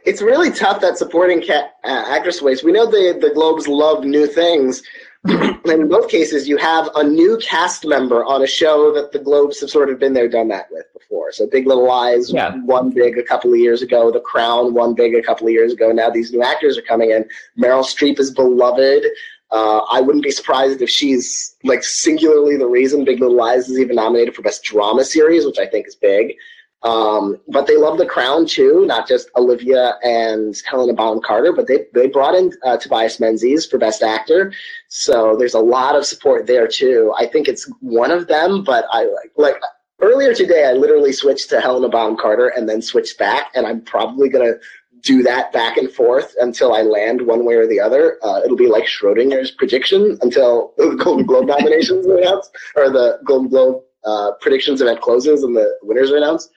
it's 0.05 0.21
really 0.21 0.51
tough 0.51 0.81
that 0.81 0.97
supporting 0.97 1.41
cat, 1.41 1.75
uh, 1.85 2.05
actress 2.09 2.41
ways 2.41 2.63
we 2.63 2.71
know 2.71 2.85
the 2.85 3.17
the 3.19 3.33
globes 3.33 3.67
love 3.67 4.03
new 4.03 4.27
things 4.27 4.83
and 5.25 5.65
in 5.65 5.87
both 5.87 6.09
cases, 6.09 6.47
you 6.47 6.57
have 6.57 6.89
a 6.95 7.03
new 7.03 7.37
cast 7.37 7.85
member 7.85 8.25
on 8.25 8.43
a 8.43 8.47
show 8.47 8.93
that 8.93 9.11
the 9.11 9.19
Globes 9.19 9.59
have 9.61 9.69
sort 9.69 9.89
of 9.89 9.99
been 9.99 10.13
there, 10.13 10.27
done 10.27 10.49
that 10.49 10.67
with 10.71 10.85
before. 10.93 11.31
So 11.31 11.47
Big 11.47 11.65
Little 11.65 11.87
Lies 11.87 12.31
yeah. 12.31 12.55
won 12.63 12.89
big 12.89 13.17
a 13.17 13.23
couple 13.23 13.53
of 13.53 13.59
years 13.59 13.81
ago. 13.81 14.11
The 14.11 14.19
Crown 14.19 14.73
won 14.73 14.93
big 14.93 15.15
a 15.15 15.23
couple 15.23 15.47
of 15.47 15.53
years 15.53 15.73
ago. 15.73 15.91
Now 15.91 16.09
these 16.09 16.31
new 16.31 16.43
actors 16.43 16.77
are 16.77 16.81
coming 16.83 17.11
in. 17.11 17.25
Meryl 17.57 17.83
Streep 17.83 18.19
is 18.19 18.31
beloved. 18.31 19.05
Uh, 19.51 19.81
I 19.91 20.01
wouldn't 20.01 20.23
be 20.23 20.31
surprised 20.31 20.81
if 20.81 20.89
she's 20.89 21.55
like 21.63 21.83
singularly 21.83 22.57
the 22.57 22.67
reason 22.67 23.05
Big 23.05 23.19
Little 23.19 23.37
Lies 23.37 23.69
is 23.69 23.79
even 23.79 23.97
nominated 23.97 24.35
for 24.35 24.41
Best 24.41 24.63
Drama 24.63 25.05
Series, 25.05 25.45
which 25.45 25.59
I 25.59 25.67
think 25.67 25.87
is 25.87 25.95
big. 25.95 26.35
Um, 26.83 27.37
but 27.47 27.65
they 27.65 27.77
love 27.77 27.97
The 27.97 28.05
Crown 28.05 28.45
too, 28.45 28.85
not 28.85 29.07
just 29.07 29.29
Olivia 29.37 29.95
and 30.03 30.55
Helena 30.69 30.93
Bonham 30.93 31.21
Carter, 31.21 31.53
but 31.53 31.67
they, 31.67 31.85
they 31.93 32.07
brought 32.07 32.35
in 32.35 32.51
uh, 32.65 32.77
Tobias 32.77 33.19
Menzies 33.19 33.65
for 33.65 33.77
Best 33.77 34.03
Actor. 34.03 34.53
So 34.89 35.35
there's 35.37 35.53
a 35.53 35.59
lot 35.59 35.95
of 35.95 36.05
support 36.05 36.45
there 36.45 36.67
too. 36.67 37.13
I 37.17 37.25
think 37.25 37.47
it's 37.47 37.69
one 37.79 38.11
of 38.11 38.27
them, 38.27 38.63
but 38.63 38.85
I 38.91 39.05
like, 39.05 39.31
like 39.37 39.55
earlier 40.01 40.33
today, 40.33 40.65
I 40.65 40.73
literally 40.73 41.13
switched 41.13 41.49
to 41.51 41.61
Helena 41.61 41.87
Bonham 41.87 42.17
Carter 42.17 42.49
and 42.49 42.67
then 42.67 42.81
switched 42.81 43.17
back, 43.17 43.51
and 43.55 43.65
I'm 43.65 43.81
probably 43.81 44.27
going 44.27 44.45
to 44.45 44.59
do 45.03 45.21
that 45.23 45.51
back 45.51 45.77
and 45.77 45.91
forth 45.91 46.33
until 46.39 46.73
I 46.73 46.81
land 46.81 47.21
one 47.21 47.45
way 47.45 47.55
or 47.55 47.67
the 47.67 47.79
other. 47.79 48.17
Uh, 48.23 48.41
it'll 48.43 48.57
be 48.57 48.67
like 48.67 48.85
Schrodinger's 48.85 49.51
prediction 49.51 50.17
until 50.21 50.73
the 50.77 50.95
Golden 51.03 51.25
Globe 51.25 51.47
nominations 51.47 52.07
are 52.07 52.17
announced, 52.17 52.55
or 52.75 52.89
the 52.89 53.19
Golden 53.25 53.49
Globe 53.49 53.83
uh, 54.05 54.31
predictions 54.41 54.81
event 54.81 55.01
closes 55.01 55.43
and 55.43 55.55
the 55.55 55.77
winners 55.81 56.11
are 56.11 56.17
announced. 56.17 56.51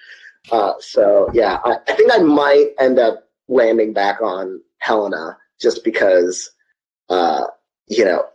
Uh, 0.51 0.73
so 0.79 1.29
yeah, 1.33 1.59
I, 1.65 1.79
I, 1.89 1.93
think 1.95 2.13
I 2.13 2.19
might 2.19 2.71
end 2.79 2.99
up 2.99 3.29
landing 3.49 3.93
back 3.93 4.21
on 4.21 4.61
Helena 4.79 5.37
just 5.61 5.83
because, 5.83 6.51
uh, 7.09 7.47
you 7.89 8.05
know, 8.05 8.27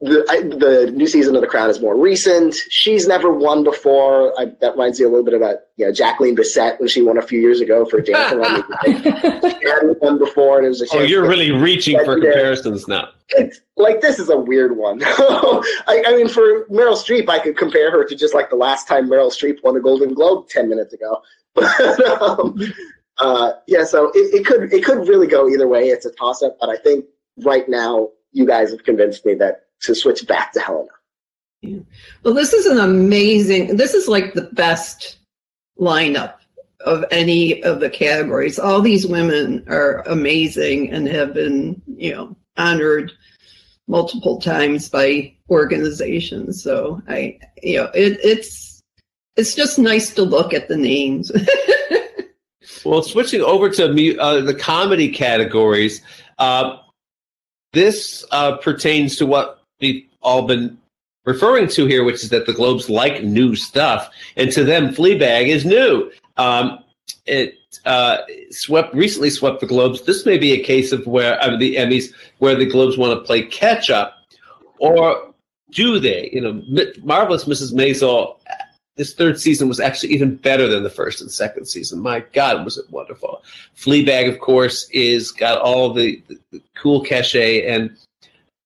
the, 0.00 0.24
I, 0.30 0.40
the 0.40 0.90
new 0.92 1.06
season 1.06 1.34
of 1.34 1.42
The 1.42 1.46
Crown 1.46 1.68
is 1.68 1.80
more 1.80 1.96
recent. 1.96 2.54
She's 2.70 3.06
never 3.06 3.30
won 3.30 3.62
before. 3.62 4.32
I, 4.40 4.46
that 4.60 4.72
reminds 4.72 4.98
me 4.98 5.04
a 5.04 5.08
little 5.08 5.24
bit 5.24 5.34
about 5.34 5.56
you 5.76 5.84
know 5.84 5.92
Jacqueline 5.92 6.34
Bisset 6.34 6.80
when 6.80 6.88
she 6.88 7.02
won 7.02 7.18
a 7.18 7.22
few 7.22 7.40
years 7.40 7.60
ago 7.60 7.84
for 7.84 8.00
Dancing 8.00 8.40
on 8.40 8.64
the 8.84 9.56
She 9.60 9.68
hadn't 9.68 10.00
won 10.00 10.18
before, 10.18 10.58
and 10.58 10.66
it 10.66 10.70
was 10.70 10.82
a. 10.82 10.86
Oh, 10.96 11.02
you're 11.02 11.28
really 11.28 11.50
reaching 11.50 12.02
for 12.04 12.18
comparisons 12.18 12.88
now. 12.88 13.08
It's 13.30 13.60
like 13.76 14.00
this 14.00 14.18
is 14.18 14.30
a 14.30 14.38
weird 14.38 14.76
one. 14.76 15.02
I, 15.04 16.02
I, 16.06 16.16
mean, 16.16 16.28
for 16.28 16.64
Meryl 16.66 16.96
Streep, 16.96 17.28
I 17.28 17.38
could 17.38 17.56
compare 17.56 17.90
her 17.90 18.04
to 18.04 18.16
just 18.16 18.34
like 18.34 18.48
the 18.48 18.56
last 18.56 18.88
time 18.88 19.08
Meryl 19.08 19.30
Streep 19.30 19.62
won 19.62 19.76
a 19.76 19.80
Golden 19.80 20.14
Globe 20.14 20.48
ten 20.48 20.68
minutes 20.68 20.92
ago. 20.92 21.20
But 21.56 22.20
um, 22.20 22.58
uh, 23.16 23.52
yeah, 23.66 23.84
so 23.84 24.10
it, 24.14 24.34
it 24.34 24.46
could 24.46 24.72
it 24.74 24.84
could 24.84 25.08
really 25.08 25.26
go 25.26 25.48
either 25.48 25.66
way. 25.66 25.88
It's 25.88 26.04
a 26.04 26.12
toss 26.12 26.42
up, 26.42 26.58
but 26.60 26.68
I 26.68 26.76
think 26.76 27.06
right 27.44 27.66
now 27.66 28.10
you 28.32 28.46
guys 28.46 28.70
have 28.70 28.84
convinced 28.84 29.24
me 29.24 29.34
that 29.36 29.65
to 29.82 29.94
switch 29.94 30.26
back 30.26 30.52
to 30.52 30.60
Helena. 30.60 30.88
Yeah. 31.62 31.80
Well, 32.22 32.34
this 32.34 32.52
is 32.52 32.66
an 32.66 32.78
amazing. 32.78 33.76
This 33.76 33.94
is 33.94 34.08
like 34.08 34.34
the 34.34 34.48
best 34.52 35.18
lineup 35.78 36.34
of 36.80 37.04
any 37.10 37.62
of 37.62 37.80
the 37.80 37.90
categories. 37.90 38.58
All 38.58 38.80
these 38.80 39.06
women 39.06 39.64
are 39.68 40.02
amazing 40.06 40.90
and 40.90 41.08
have 41.08 41.34
been, 41.34 41.80
you 41.86 42.14
know, 42.14 42.36
honored 42.56 43.12
multiple 43.88 44.40
times 44.40 44.88
by 44.88 45.32
organizations. 45.50 46.62
So 46.62 47.02
I, 47.08 47.38
you 47.62 47.78
know, 47.78 47.90
it, 47.94 48.18
it's 48.22 48.82
it's 49.36 49.54
just 49.54 49.78
nice 49.78 50.14
to 50.14 50.22
look 50.22 50.54
at 50.54 50.68
the 50.68 50.76
names. 50.76 51.30
well, 52.84 53.02
switching 53.02 53.42
over 53.42 53.68
to 53.70 54.18
uh, 54.18 54.40
the 54.40 54.54
comedy 54.54 55.08
categories, 55.10 56.00
uh, 56.38 56.78
this 57.72 58.24
uh, 58.30 58.56
pertains 58.56 59.16
to 59.16 59.26
what 59.26 59.55
we've 59.80 60.06
all 60.22 60.46
been 60.46 60.78
referring 61.24 61.68
to 61.68 61.86
here, 61.86 62.04
which 62.04 62.22
is 62.22 62.30
that 62.30 62.46
the 62.46 62.52
Globes 62.52 62.88
like 62.88 63.22
new 63.22 63.54
stuff, 63.54 64.10
and 64.36 64.50
to 64.52 64.64
them, 64.64 64.94
Fleabag 64.94 65.48
is 65.48 65.64
new. 65.64 66.10
Um, 66.36 66.80
it 67.26 67.54
uh, 67.84 68.18
swept 68.50 68.94
recently 68.94 69.30
swept 69.30 69.60
the 69.60 69.66
Globes. 69.66 70.02
This 70.02 70.24
may 70.24 70.38
be 70.38 70.52
a 70.52 70.62
case 70.62 70.92
of 70.92 71.06
where 71.06 71.38
the 71.58 71.76
Emmys 71.76 72.12
where 72.38 72.54
the 72.54 72.66
Globes 72.66 72.96
want 72.96 73.18
to 73.18 73.24
play 73.24 73.42
catch 73.42 73.90
up, 73.90 74.16
or 74.78 75.34
do 75.70 75.98
they? 75.98 76.30
You 76.32 76.40
know, 76.40 76.62
marvelous 77.02 77.44
Mrs. 77.44 77.72
Maisel. 77.72 78.38
This 78.96 79.12
third 79.12 79.38
season 79.38 79.68
was 79.68 79.78
actually 79.78 80.14
even 80.14 80.36
better 80.36 80.68
than 80.68 80.82
the 80.82 80.88
first 80.88 81.20
and 81.20 81.30
second 81.30 81.66
season. 81.66 82.00
My 82.00 82.20
God, 82.32 82.64
was 82.64 82.78
it 82.78 82.90
wonderful! 82.90 83.42
Fleabag, 83.76 84.26
of 84.32 84.40
course, 84.40 84.88
is 84.90 85.32
got 85.32 85.60
all 85.60 85.92
the, 85.92 86.22
the, 86.28 86.38
the 86.50 86.62
cool 86.74 87.02
cachet 87.02 87.66
and 87.66 87.94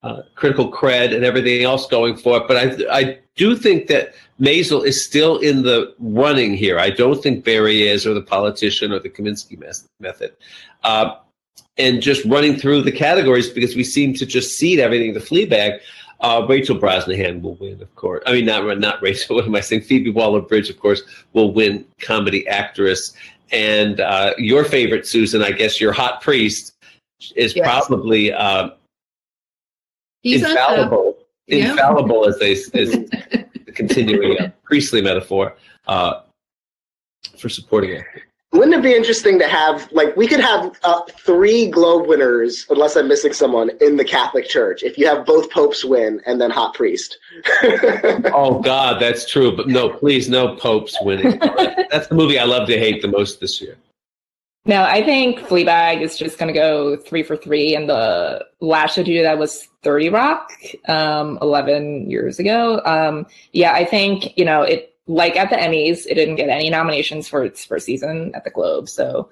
uh, 0.03 0.23
critical 0.35 0.71
cred 0.71 1.15
and 1.15 1.25
everything 1.25 1.63
else 1.63 1.87
going 1.87 2.17
for 2.17 2.39
it. 2.39 2.45
But 2.49 2.57
I, 2.57 2.99
I 2.99 3.19
do 3.37 3.57
think 3.57 3.89
that 3.89 4.15
Maisel 4.41 4.85
is 4.85 5.05
still 5.05 5.39
in 5.39 5.63
the 5.63 5.95
running 5.99 6.55
here. 6.55 6.79
I 6.79 6.91
don't 6.91 7.23
think 7.23 7.45
Barry 7.45 7.87
is, 7.87 8.07
or 8.07 8.15
the 8.15 8.23
politician, 8.23 8.93
or 8.93 8.99
the 8.99 9.11
Kominsky 9.11 9.59
method. 10.01 10.33
Uh, 10.83 11.17
and 11.77 12.03
just 12.03 12.25
running 12.25 12.57
through 12.57 12.83
the 12.83 12.93
categories 12.93 13.49
because 13.49 13.77
we 13.77 13.85
seem 13.85 14.15
to 14.15 14.27
just 14.27 14.57
seed 14.57 14.79
everything 14.79 15.15
the 15.15 15.21
Fleabag. 15.21 15.81
Uh, 16.21 16.45
Rachel 16.47 16.79
Brosnahan 16.79 17.41
will 17.41 17.55
win, 17.55 17.81
of 17.81 17.95
course. 17.97 18.23
I 18.27 18.33
mean, 18.33 18.45
not 18.45 18.79
not 18.79 19.01
Rachel. 19.03 19.37
What 19.37 19.47
am 19.47 19.55
I 19.55 19.61
saying? 19.61 19.83
Phoebe 19.83 20.11
Waller-Bridge, 20.11 20.69
of 20.69 20.79
course, 20.79 21.03
will 21.33 21.53
win 21.53 21.87
comedy 21.99 22.47
actress. 22.47 23.15
And 23.53 24.01
uh, 24.01 24.35
your 24.37 24.65
favorite, 24.65 25.07
Susan, 25.07 25.43
I 25.43 25.53
guess 25.53 25.81
your 25.81 25.93
hot 25.93 26.21
priest 26.21 26.75
is 27.37 27.57
yes. 27.57 27.67
probably 27.67 28.33
uh, 28.33 28.71
He's 30.23 30.43
infallible. 30.43 31.17
Yeah. 31.47 31.71
Infallible, 31.71 32.27
as 32.27 32.39
they 32.39 32.53
as 32.53 32.97
continuing 33.75 34.39
a 34.41 34.53
priestly 34.63 35.03
metaphor 35.03 35.57
uh, 35.87 36.21
for 37.39 37.49
supporting 37.49 37.91
it. 37.91 38.05
Wouldn't 38.53 38.75
it 38.75 38.83
be 38.83 38.93
interesting 38.93 39.39
to 39.39 39.47
have 39.47 39.91
like 39.93 40.17
we 40.17 40.27
could 40.27 40.41
have 40.41 40.77
uh, 40.83 41.03
three 41.21 41.71
Globe 41.71 42.09
winners, 42.09 42.67
unless 42.69 42.97
I'm 42.97 43.07
missing 43.07 43.33
someone 43.33 43.71
in 43.81 43.97
the 43.97 44.05
Catholic 44.05 44.49
Church? 44.49 44.83
If 44.83 44.99
you 44.99 45.07
have 45.07 45.25
both 45.25 45.51
popes 45.51 45.85
win 45.85 46.21
and 46.27 46.41
then 46.41 46.51
hot 46.51 46.75
priest. 46.75 47.17
oh 47.63 48.61
God, 48.61 49.01
that's 49.01 49.31
true. 49.31 49.57
But 49.57 49.69
no, 49.69 49.89
please, 49.89 50.29
no 50.29 50.57
popes 50.57 50.97
winning. 51.03 51.39
that's 51.91 52.09
the 52.09 52.15
movie 52.17 52.41
I 52.41 52.45
love 52.45 52.67
to 52.69 52.77
hate 52.77 53.03
the 53.03 53.09
most 53.09 53.41
this 53.41 53.61
year. 53.61 53.77
No, 54.67 54.83
I 54.83 55.03
think 55.03 55.39
Fleabag 55.41 56.03
is 56.03 56.19
just 56.19 56.39
going 56.39 56.53
to 56.53 56.59
go 56.59 56.97
three 56.97 57.23
for 57.23 57.37
three. 57.37 57.75
And 57.75 57.89
the 57.89 58.45
last 58.61 58.95
show 58.95 59.03
to 59.03 59.13
do 59.13 59.23
that 59.23 59.39
was 59.39 59.67
30 59.83 60.11
Rock, 60.11 60.53
um, 60.87 61.39
11 61.41 62.11
years 62.11 62.39
ago. 62.39 62.83
Um, 62.85 63.27
yeah, 63.53 63.73
I 63.73 63.85
think, 63.85 64.37
you 64.37 64.45
know, 64.45 64.63
it, 64.63 64.95
like 65.07 65.37
at 65.37 65.49
the 65.49 65.57
Emmys, 65.57 66.07
it 66.07 66.15
didn't 66.15 66.37
get 66.37 66.51
any 66.51 66.69
nominations 66.69 67.27
for 67.27 67.43
its 67.43 67.65
first 67.65 67.87
season 67.87 68.33
at 68.35 68.45
the 68.45 68.51
Globe. 68.51 68.89
So, 68.89 69.31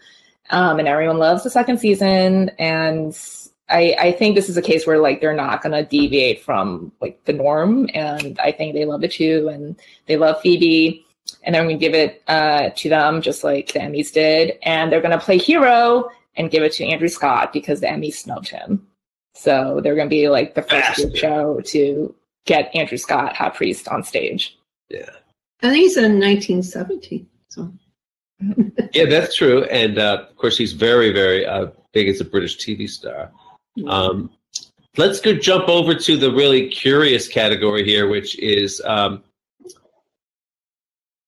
um, 0.51 0.79
and 0.79 0.89
everyone 0.89 1.19
loves 1.19 1.45
the 1.45 1.51
second 1.51 1.79
season. 1.79 2.51
And 2.59 3.17
I, 3.69 3.97
I 4.01 4.13
think 4.13 4.35
this 4.35 4.49
is 4.49 4.57
a 4.57 4.63
case 4.63 4.87
where 4.87 4.99
like 4.99 5.21
they're 5.21 5.35
not 5.35 5.63
going 5.63 5.73
to 5.73 5.85
deviate 5.85 6.43
from 6.43 6.91
like 7.03 7.23
the 7.27 7.35
norm. 7.35 7.87
And 7.93 8.39
I 8.41 8.51
think 8.51 8.73
they 8.73 8.87
love 8.87 9.05
it 9.05 9.13
too. 9.13 9.51
And 9.53 9.79
they 10.07 10.17
love 10.17 10.41
Phoebe 10.41 11.05
and 11.43 11.55
then 11.55 11.67
we 11.67 11.75
give 11.75 11.95
it 11.95 12.23
uh, 12.29 12.71
to 12.77 12.89
them 12.89 13.23
just 13.23 13.45
like 13.45 13.73
the 13.73 13.79
Emmys 13.79 14.13
did. 14.13 14.59
And 14.63 14.91
they're 14.91 15.01
going 15.01 15.19
to 15.19 15.25
play 15.25 15.39
hero 15.39 16.09
and 16.37 16.51
give 16.51 16.63
it 16.63 16.73
to 16.75 16.85
Andrew 16.85 17.09
Scott 17.09 17.53
because 17.53 17.81
the 17.81 17.87
Emmys 17.87 18.15
snubbed 18.15 18.49
him. 18.49 18.87
So 19.35 19.81
they're 19.83 19.95
going 19.95 20.09
to 20.09 20.15
be 20.15 20.29
like 20.29 20.55
the 20.55 20.63
first 20.63 21.17
show 21.17 21.61
to 21.67 22.15
get 22.45 22.75
Andrew 22.75 22.99
Scott, 22.99 23.37
Hot 23.37 23.55
Priest, 23.55 23.89
on 23.89 24.03
stage. 24.03 24.59
Yeah. 24.89 25.11
And 25.61 25.75
he's 25.75 25.97
in 25.97 26.21
1970. 26.21 27.27
So. 27.49 27.73
yeah, 28.93 29.07
that's 29.07 29.37
true. 29.37 29.65
And 29.65 29.99
uh, 29.99 30.27
of 30.29 30.37
course, 30.37 30.57
he's 30.57 30.73
very, 30.73 31.13
very 31.13 31.47
uh, 31.47 31.69
big 31.93 32.09
as 32.09 32.21
a 32.21 32.25
British 32.25 32.59
TV 32.59 32.89
star. 32.89 33.31
Um, 33.87 34.31
let's 34.97 35.21
go 35.21 35.35
jump 35.35 35.69
over 35.69 35.95
to 35.95 36.17
the 36.17 36.33
really 36.33 36.69
curious 36.69 37.29
category 37.29 37.85
here, 37.85 38.09
which 38.09 38.39
is 38.39 38.83
um, 38.85 39.23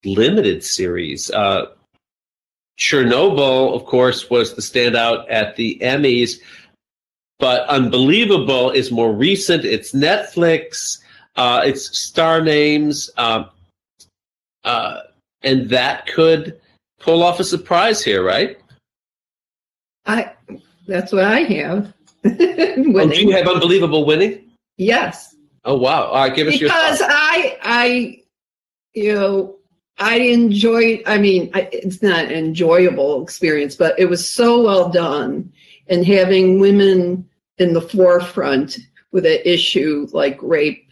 limited 0.05 0.65
series. 0.65 1.31
Uh, 1.31 1.67
Chernobyl, 2.79 3.75
of 3.75 3.85
course, 3.85 4.31
was 4.31 4.55
the 4.55 4.63
standout 4.63 5.27
at 5.29 5.57
the 5.57 5.79
Emmys, 5.83 6.41
but 7.39 7.69
Unbelievable 7.69 8.71
is 8.71 8.91
more 8.91 9.13
recent. 9.13 9.65
It's 9.65 9.93
Netflix, 9.93 10.99
uh, 11.37 11.63
it's 11.65 12.01
star 12.01 12.41
names, 12.41 13.11
uh, 13.19 13.45
uh, 14.65 15.01
and 15.43 15.69
that 15.69 16.07
could 16.07 16.59
pull 17.01 17.23
off 17.23 17.39
a 17.41 17.45
surprise 17.45 18.03
here, 18.03 18.25
right? 18.25 18.59
I 20.07 20.33
that's 20.87 21.13
what 21.13 21.25
I 21.25 21.41
have. 21.41 21.93
oh, 22.25 23.09
do 23.09 23.21
you 23.21 23.31
have 23.31 23.47
Unbelievable 23.47 24.05
winning? 24.07 24.51
Yes. 24.77 25.37
Oh 25.65 25.77
wow! 25.77 26.05
All 26.05 26.15
right, 26.15 26.35
give 26.35 26.49
us 26.49 26.55
because 26.55 26.61
your 26.61 26.71
because 26.71 27.03
I 27.03 27.59
I 27.63 28.23
you 28.95 29.15
know 29.15 29.60
I 30.01 30.17
enjoyed, 30.17 31.03
I 31.07 31.19
mean, 31.19 31.51
it's 31.55 32.03
not 32.03 32.25
an 32.25 32.33
enjoyable 32.33 33.23
experience, 33.23 33.77
but 33.77 33.99
it 33.99 34.07
was 34.07 34.33
so 34.33 34.63
well 34.63 34.89
done. 34.89 35.53
And 35.89 36.07
having 36.07 36.59
women 36.59 37.29
in 37.59 37.75
the 37.75 37.83
forefront 37.83 38.79
with 39.13 39.27
an 39.27 39.41
issue 39.45 40.09
like 40.13 40.39
rape, 40.43 40.89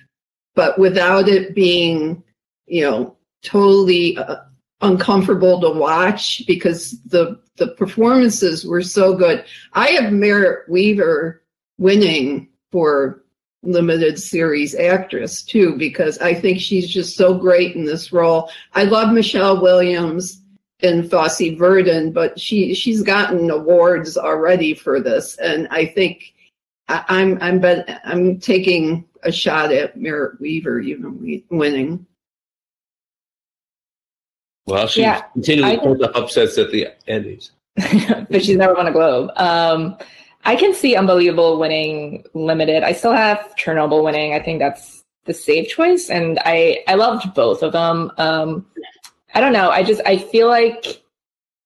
but 0.54 0.78
without 0.78 1.28
it 1.28 1.54
being, 1.54 2.22
you 2.66 2.82
know, 2.82 3.16
totally 3.42 4.18
uh, 4.18 4.36
uncomfortable 4.80 5.60
to 5.60 5.70
watch 5.70 6.42
because 6.46 7.00
the 7.04 7.40
the 7.56 7.68
performances 7.68 8.64
were 8.64 8.82
so 8.82 9.16
good. 9.16 9.44
I 9.72 9.88
have 9.88 10.12
Merritt 10.12 10.68
Wever 10.68 11.42
winning 11.78 12.48
for 12.70 13.24
limited 13.72 14.18
series 14.18 14.74
actress 14.74 15.42
too 15.42 15.76
because 15.76 16.18
I 16.18 16.34
think 16.34 16.60
she's 16.60 16.88
just 16.88 17.16
so 17.16 17.34
great 17.34 17.76
in 17.76 17.84
this 17.84 18.12
role. 18.12 18.50
I 18.74 18.84
love 18.84 19.12
Michelle 19.12 19.60
Williams 19.60 20.42
and 20.80 21.10
Fosse 21.10 21.56
Verdon, 21.56 22.12
but 22.12 22.38
she 22.38 22.74
she's 22.74 23.02
gotten 23.02 23.50
awards 23.50 24.16
already 24.16 24.74
for 24.74 25.00
this, 25.00 25.36
and 25.38 25.68
I 25.70 25.86
think 25.86 26.34
I, 26.88 27.04
am 27.08 27.38
I'm 27.40 27.60
bet 27.60 28.00
I'm 28.04 28.38
taking 28.38 29.04
a 29.22 29.32
shot 29.32 29.72
at 29.72 29.96
Merritt 29.96 30.40
Wever 30.40 30.80
even 30.80 31.42
winning. 31.50 32.06
Well, 34.66 34.86
she 34.86 35.00
yeah, 35.00 35.22
continually 35.32 35.78
pulls 35.78 36.02
up 36.02 36.14
upsets 36.14 36.58
at 36.58 36.70
the 36.70 36.88
Emmys, 37.08 37.50
but 38.30 38.44
she's 38.44 38.56
never 38.56 38.74
won 38.74 38.86
a 38.86 38.92
Globe. 38.92 39.30
Um, 39.36 39.96
I 40.48 40.56
can 40.56 40.72
see 40.72 40.96
Unbelievable 40.96 41.58
winning 41.58 42.24
limited. 42.32 42.82
I 42.82 42.92
still 42.92 43.12
have 43.12 43.54
Chernobyl 43.58 44.02
winning. 44.02 44.32
I 44.32 44.40
think 44.40 44.60
that's 44.60 45.04
the 45.26 45.34
safe 45.34 45.68
choice, 45.68 46.08
and 46.08 46.38
I 46.42 46.82
I 46.88 46.94
loved 46.94 47.34
both 47.34 47.62
of 47.62 47.72
them. 47.72 48.10
Um, 48.16 48.64
I 49.34 49.42
don't 49.42 49.52
know. 49.52 49.68
I 49.68 49.82
just 49.82 50.00
I 50.06 50.16
feel 50.16 50.48
like 50.48 51.02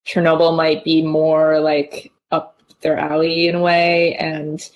Chernobyl 0.05 0.57
might 0.57 0.83
be 0.83 1.01
more 1.01 1.61
like 1.61 2.11
up 2.33 2.59
their 2.81 2.99
alley 2.99 3.47
in 3.47 3.55
a 3.55 3.61
way, 3.61 4.17
and 4.17 4.69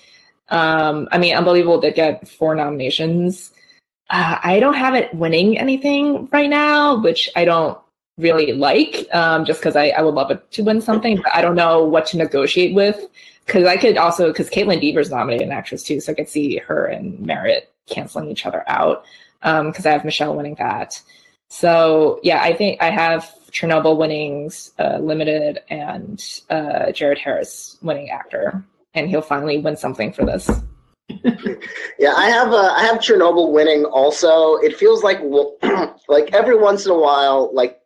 um, 0.47 1.09
I 1.11 1.17
mean, 1.17 1.35
Unbelievable 1.35 1.81
did 1.81 1.95
get 1.95 2.29
four 2.29 2.55
nominations. 2.55 3.51
Uh, 4.09 4.37
I 4.41 4.61
don't 4.61 4.75
have 4.75 4.95
it 4.95 5.13
winning 5.13 5.57
anything 5.57 6.29
right 6.31 6.49
now, 6.49 6.95
which 7.01 7.29
I 7.35 7.43
don't 7.43 7.77
really 8.17 8.53
like, 8.53 9.07
um, 9.13 9.45
just 9.45 9.59
because 9.59 9.75
I, 9.75 9.89
I 9.89 10.01
would 10.01 10.15
love 10.15 10.31
it 10.31 10.51
to 10.51 10.63
win 10.63 10.81
something, 10.81 11.17
but 11.17 11.33
I 11.33 11.41
don't 11.41 11.55
know 11.55 11.83
what 11.83 12.05
to 12.07 12.17
negotiate 12.17 12.73
with 12.73 13.07
because 13.45 13.65
I 13.65 13.77
could 13.77 13.97
also 13.97 14.27
because 14.27 14.49
Kaitlyn 14.49 14.81
Dever's 14.81 15.09
nominated 15.09 15.47
an 15.47 15.53
actress 15.53 15.83
too, 15.83 15.99
so 15.99 16.11
I 16.11 16.15
could 16.15 16.29
see 16.29 16.57
her 16.57 16.85
and 16.85 17.19
Merritt 17.19 17.71
canceling 17.87 18.29
each 18.29 18.45
other 18.45 18.63
out 18.67 19.03
because 19.41 19.85
um, 19.85 19.89
I 19.89 19.89
have 19.89 20.05
Michelle 20.05 20.35
winning 20.35 20.55
that. 20.55 21.01
So 21.49 22.19
yeah, 22.23 22.41
I 22.41 22.53
think 22.53 22.81
I 22.81 22.89
have 22.89 23.29
Chernobyl 23.51 23.97
winnings 23.97 24.71
uh, 24.79 24.97
limited 24.99 25.59
and 25.69 26.23
uh, 26.49 26.91
Jared 26.91 27.19
Harris 27.19 27.77
winning 27.81 28.09
actor, 28.09 28.63
and 28.93 29.09
he'll 29.09 29.21
finally 29.21 29.59
win 29.59 29.77
something 29.77 30.11
for 30.11 30.25
this. 30.25 30.49
yeah, 31.99 32.13
I 32.15 32.29
have 32.29 32.51
uh, 32.51 32.73
I 32.75 32.85
have 32.85 32.97
Chernobyl 32.97 33.53
winning. 33.53 33.85
Also, 33.85 34.55
it 34.57 34.75
feels 34.75 35.03
like 35.03 35.19
like 36.09 36.33
every 36.33 36.57
once 36.57 36.85
in 36.85 36.91
a 36.91 36.97
while, 36.97 37.49
like 37.53 37.79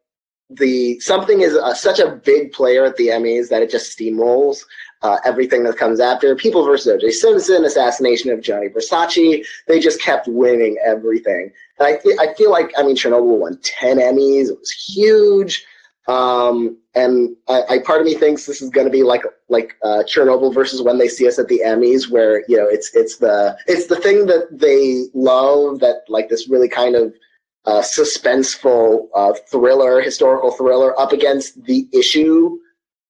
the 0.57 0.99
something 0.99 1.41
is 1.41 1.55
uh, 1.55 1.73
such 1.73 1.99
a 1.99 2.15
big 2.23 2.51
player 2.51 2.85
at 2.85 2.95
the 2.97 3.07
Emmys 3.07 3.49
that 3.49 3.61
it 3.61 3.69
just 3.69 3.97
steamrolls 3.97 4.63
uh, 5.01 5.17
everything 5.25 5.63
that 5.63 5.77
comes 5.77 5.99
after. 5.99 6.35
People 6.35 6.63
versus 6.63 6.87
O.J. 6.87 7.11
Simpson, 7.11 7.65
assassination 7.65 8.29
of 8.31 8.41
Gianni 8.41 8.69
Versace. 8.69 9.45
They 9.67 9.79
just 9.79 10.01
kept 10.01 10.27
winning 10.27 10.77
everything. 10.85 11.51
And 11.79 11.87
I 11.87 11.97
th- 11.97 12.17
I 12.19 12.33
feel 12.35 12.51
like 12.51 12.71
I 12.77 12.83
mean 12.83 12.95
Chernobyl 12.95 13.39
won 13.39 13.59
ten 13.63 13.97
Emmys. 13.97 14.49
It 14.49 14.59
was 14.59 14.71
huge. 14.71 15.65
Um, 16.07 16.77
and 16.95 17.35
I, 17.47 17.61
I, 17.69 17.79
part 17.79 18.01
of 18.01 18.05
me 18.05 18.15
thinks 18.15 18.45
this 18.45 18.61
is 18.61 18.71
going 18.71 18.85
to 18.87 18.91
be 18.91 19.03
like 19.03 19.23
like 19.49 19.75
uh, 19.83 20.03
Chernobyl 20.03 20.53
versus 20.53 20.81
When 20.81 20.97
They 20.97 21.07
See 21.07 21.27
Us 21.27 21.39
at 21.39 21.47
the 21.47 21.61
Emmys, 21.63 22.09
where 22.09 22.43
you 22.47 22.57
know 22.57 22.67
it's 22.67 22.93
it's 22.95 23.17
the 23.17 23.57
it's 23.67 23.87
the 23.87 23.95
thing 23.95 24.25
that 24.25 24.47
they 24.51 25.05
love 25.13 25.79
that 25.79 26.03
like 26.09 26.29
this 26.29 26.49
really 26.49 26.69
kind 26.69 26.95
of 26.95 27.13
uh, 27.65 27.81
suspenseful 27.81 29.07
uh, 29.13 29.33
thriller, 29.49 30.01
historical 30.01 30.51
thriller, 30.51 30.99
up 30.99 31.11
against 31.11 31.63
the 31.63 31.87
issue 31.93 32.57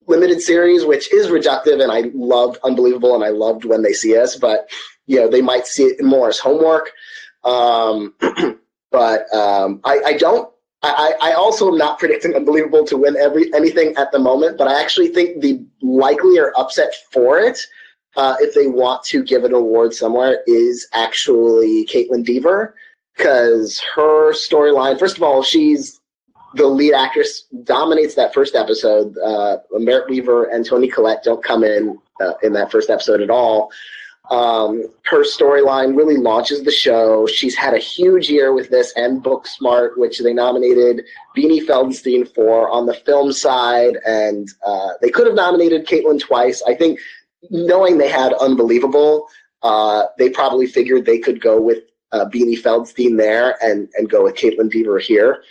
limited 0.08 0.42
series, 0.42 0.86
which 0.86 1.12
is 1.14 1.28
reductive, 1.28 1.82
and 1.82 1.92
I 1.92 2.12
loved 2.14 2.58
Unbelievable, 2.64 3.16
and 3.16 3.24
I 3.24 3.30
loved 3.30 3.66
When 3.66 3.82
They 3.82 3.94
See 3.94 4.18
Us, 4.18 4.36
but 4.36 4.70
you 5.08 5.18
know 5.18 5.28
they 5.30 5.42
might 5.42 5.68
see 5.68 5.84
it 5.84 6.04
more 6.04 6.30
as 6.30 6.40
homework. 6.40 6.92
Um, 7.44 8.14
but 8.92 9.34
um, 9.34 9.82
I, 9.84 10.02
I 10.06 10.14
don't 10.18 10.52
I, 10.84 11.14
I 11.22 11.34
also 11.34 11.68
am 11.68 11.78
not 11.78 12.00
predicting 12.00 12.36
Unbelievable 12.36 12.86
to 12.86 12.98
win 12.98 13.16
every 13.18 13.54
anything 13.54 13.96
at 13.98 14.12
the 14.12 14.20
moment, 14.20 14.58
but 14.58 14.68
I 14.68 14.82
actually 14.82 15.10
think 15.10 15.42
the 15.42 15.64
likelier 15.82 16.54
upset 16.58 16.94
for 17.12 17.40
it, 17.40 17.60
uh, 18.18 18.36
if 18.40 18.56
they 18.56 18.68
want 18.68 19.04
to 19.06 19.24
give 19.24 19.44
an 19.44 19.54
award 19.54 19.94
somewhere, 19.94 20.42
is 20.48 20.88
actually 20.94 21.86
Kaitlyn 21.86 22.26
Dever 22.26 22.76
because 23.16 23.80
her 23.96 24.34
storyline. 24.34 24.98
First 24.98 25.18
of 25.18 25.24
all, 25.24 25.44
she's 25.44 26.00
the 26.56 26.68
lead 26.68 26.94
actress, 26.94 27.44
dominates 27.64 28.16
that 28.16 28.34
first 28.34 28.56
episode. 28.56 29.18
Uh, 29.18 29.58
Merritt 29.74 30.10
Wever 30.10 30.46
and 30.46 30.66
Toni 30.66 30.90
Collette 30.90 31.24
don't 31.24 31.44
come 31.44 31.64
in 31.64 31.98
uh, 32.22 32.34
in 32.44 32.54
that 32.54 32.72
first 32.72 32.90
episode 32.90 33.22
at 33.22 33.30
all. 33.30 33.72
Um, 34.30 34.86
her 35.04 35.24
storyline 35.24 35.98
really 35.98 36.16
launches 36.16 36.64
the 36.64 36.72
show. 36.72 37.28
She's 37.28 37.56
had 37.56 37.74
a 37.74 37.80
huge 37.80 38.30
year 38.30 38.54
with 38.54 38.70
this 38.70 38.94
and 38.96 39.22
Booksmart, 39.22 39.98
which 39.98 40.20
they 40.20 40.34
nominated 40.34 41.02
Beanie 41.36 41.66
Feldstein 41.66 42.34
for 42.34 42.70
on 42.70 42.86
the 42.86 42.94
film 42.94 43.34
side, 43.34 43.98
and 44.06 44.50
uh, 44.66 44.92
they 45.02 45.10
could 45.10 45.28
have 45.28 45.36
nominated 45.36 45.86
Kaitlyn 45.86 46.20
twice. 46.20 46.62
I 46.66 46.76
think, 46.76 47.00
knowing 47.50 47.98
they 47.98 48.08
had 48.10 48.34
Unbelievable, 48.34 49.28
uh, 49.64 50.06
they 50.18 50.30
probably 50.30 50.68
figured 50.68 51.06
they 51.06 51.20
could 51.20 51.42
go 51.42 51.60
with 51.60 51.80
uh, 52.12 52.26
Beanie 52.26 52.60
Feldstein 52.60 53.18
there 53.18 53.56
and 53.64 53.90
and 53.96 54.10
go 54.10 54.24
with 54.24 54.36
Kaitlyn 54.36 54.72
Dever 54.72 55.00
here. 55.00 55.44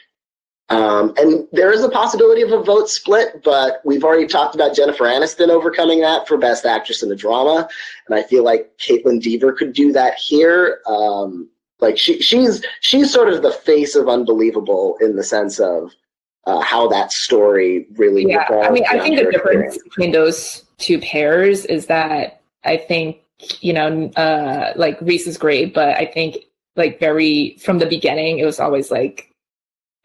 Um, 0.68 1.14
and 1.16 1.48
there 1.50 1.72
is 1.72 1.82
a 1.82 1.88
possibility 1.88 2.42
of 2.42 2.52
a 2.52 2.62
vote 2.62 2.88
split, 2.88 3.42
but 3.42 3.80
we've 3.84 4.04
already 4.04 4.28
talked 4.28 4.54
about 4.54 4.74
Jennifer 4.74 5.02
Aniston 5.04 5.48
overcoming 5.48 6.00
that 6.00 6.28
for 6.28 6.36
Best 6.36 6.64
Actress 6.64 7.02
in 7.02 7.10
a 7.10 7.16
Drama, 7.16 7.68
and 8.06 8.16
I 8.16 8.22
feel 8.22 8.44
like 8.44 8.70
Kaitlyn 8.78 9.20
Dever 9.20 9.52
could 9.52 9.72
do 9.72 9.92
that 9.92 10.14
here. 10.14 10.80
Um, 10.86 11.48
like 11.80 11.98
she, 11.98 12.20
she's 12.20 12.62
she's 12.80 13.12
sort 13.12 13.32
of 13.32 13.42
the 13.42 13.52
face 13.52 13.96
of 13.96 14.08
Unbelievable 14.08 14.96
in 15.00 15.16
the 15.16 15.24
sense 15.24 15.58
of 15.58 15.90
uh, 16.46 16.60
how 16.60 16.86
that 16.88 17.10
story 17.10 17.88
really. 17.96 18.26
Yeah, 18.28 18.46
I 18.48 18.70
mean, 18.70 18.84
I 18.88 19.00
think 19.00 19.16
the 19.18 19.30
difference 19.30 19.76
between 19.82 20.12
those 20.12 20.64
two 20.78 21.00
pairs 21.00 21.64
is 21.64 21.86
that 21.86 22.42
I 22.64 22.76
think 22.76 23.22
you 23.60 23.72
know, 23.72 24.10
uh, 24.16 24.72
like 24.76 25.00
Reese 25.00 25.26
is 25.26 25.38
great, 25.38 25.74
but 25.74 25.96
I 25.96 26.06
think 26.06 26.44
like 26.80 26.98
very 26.98 27.56
from 27.60 27.78
the 27.78 27.86
beginning, 27.86 28.38
it 28.38 28.44
was 28.44 28.58
always 28.58 28.90
like 28.90 29.30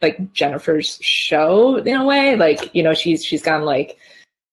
like 0.01 0.33
Jennifer's 0.33 0.99
show 1.01 1.77
in 1.77 1.95
a 1.95 2.05
way. 2.05 2.35
Like, 2.35 2.73
you 2.75 2.83
know, 2.83 2.93
she's 2.93 3.23
she's 3.23 3.41
gotten 3.41 3.65
like 3.65 3.97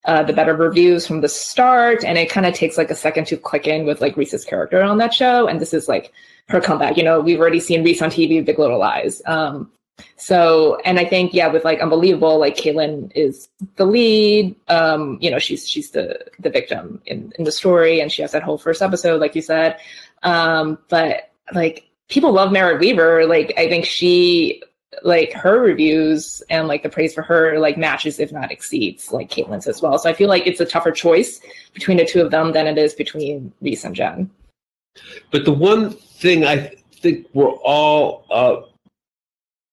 uh, 0.04 0.22
the 0.22 0.32
better 0.32 0.54
reviews 0.54 1.06
from 1.06 1.20
the 1.20 1.28
start, 1.28 2.04
and 2.04 2.16
it 2.16 2.30
kind 2.30 2.46
of 2.46 2.54
takes 2.54 2.78
like 2.78 2.90
a 2.90 2.94
second 2.94 3.26
to 3.26 3.36
click 3.36 3.66
in 3.66 3.84
with 3.84 4.00
like 4.00 4.16
Reese's 4.16 4.44
character 4.44 4.82
on 4.82 4.98
that 4.98 5.12
show. 5.12 5.46
And 5.48 5.60
this 5.60 5.74
is 5.74 5.88
like 5.88 6.12
her 6.48 6.60
comeback. 6.60 6.96
You 6.96 7.02
know, 7.02 7.20
we've 7.20 7.40
already 7.40 7.60
seen 7.60 7.84
Reese 7.84 8.00
on 8.00 8.10
TV, 8.10 8.44
Big 8.44 8.58
Little 8.58 8.78
Lies. 8.78 9.20
Um, 9.26 9.70
so, 10.16 10.80
and 10.84 10.98
I 10.98 11.04
think 11.04 11.34
yeah, 11.34 11.48
with 11.48 11.64
like 11.64 11.80
Unbelievable, 11.80 12.38
like 12.38 12.56
Kaitlyn 12.56 13.12
is 13.14 13.48
the 13.76 13.84
lead. 13.84 14.54
Um, 14.68 15.18
you 15.20 15.30
know, 15.30 15.38
she's 15.38 15.68
she's 15.68 15.90
the 15.90 16.24
the 16.38 16.50
victim 16.50 17.02
in 17.04 17.32
in 17.36 17.44
the 17.44 17.52
story, 17.52 18.00
and 18.00 18.10
she 18.10 18.22
has 18.22 18.32
that 18.32 18.42
whole 18.42 18.58
first 18.58 18.80
episode, 18.80 19.20
like 19.20 19.34
you 19.34 19.42
said. 19.42 19.78
Um, 20.22 20.78
but 20.88 21.32
like 21.52 21.91
people 22.12 22.30
love 22.30 22.52
Merritt 22.52 22.78
Wever. 22.78 23.26
Like 23.26 23.54
I 23.56 23.68
think 23.68 23.86
she 23.86 24.62
like 25.02 25.32
her 25.32 25.58
reviews 25.58 26.42
and 26.50 26.68
like 26.68 26.82
the 26.82 26.90
praise 26.90 27.14
for 27.14 27.22
her 27.22 27.58
like 27.58 27.78
matches 27.78 28.20
if 28.20 28.30
not 28.30 28.52
exceeds 28.52 29.10
like 29.10 29.30
Kaitlyn's 29.30 29.66
as 29.66 29.80
well. 29.80 29.98
So 29.98 30.10
I 30.10 30.12
feel 30.12 30.28
like 30.28 30.46
it's 30.46 30.60
a 30.60 30.66
tougher 30.66 30.92
choice 30.92 31.40
between 31.72 31.96
the 31.96 32.04
two 32.04 32.20
of 32.20 32.30
them 32.30 32.52
than 32.52 32.66
it 32.66 32.76
is 32.76 32.92
between 32.92 33.50
Reese 33.62 33.84
and 33.84 33.94
Jen. 33.94 34.30
But 35.30 35.46
the 35.46 35.52
one 35.52 35.90
thing 35.90 36.44
I 36.44 36.72
think 36.92 37.26
we're 37.32 37.50
all 37.50 38.26
uh, 38.30 38.60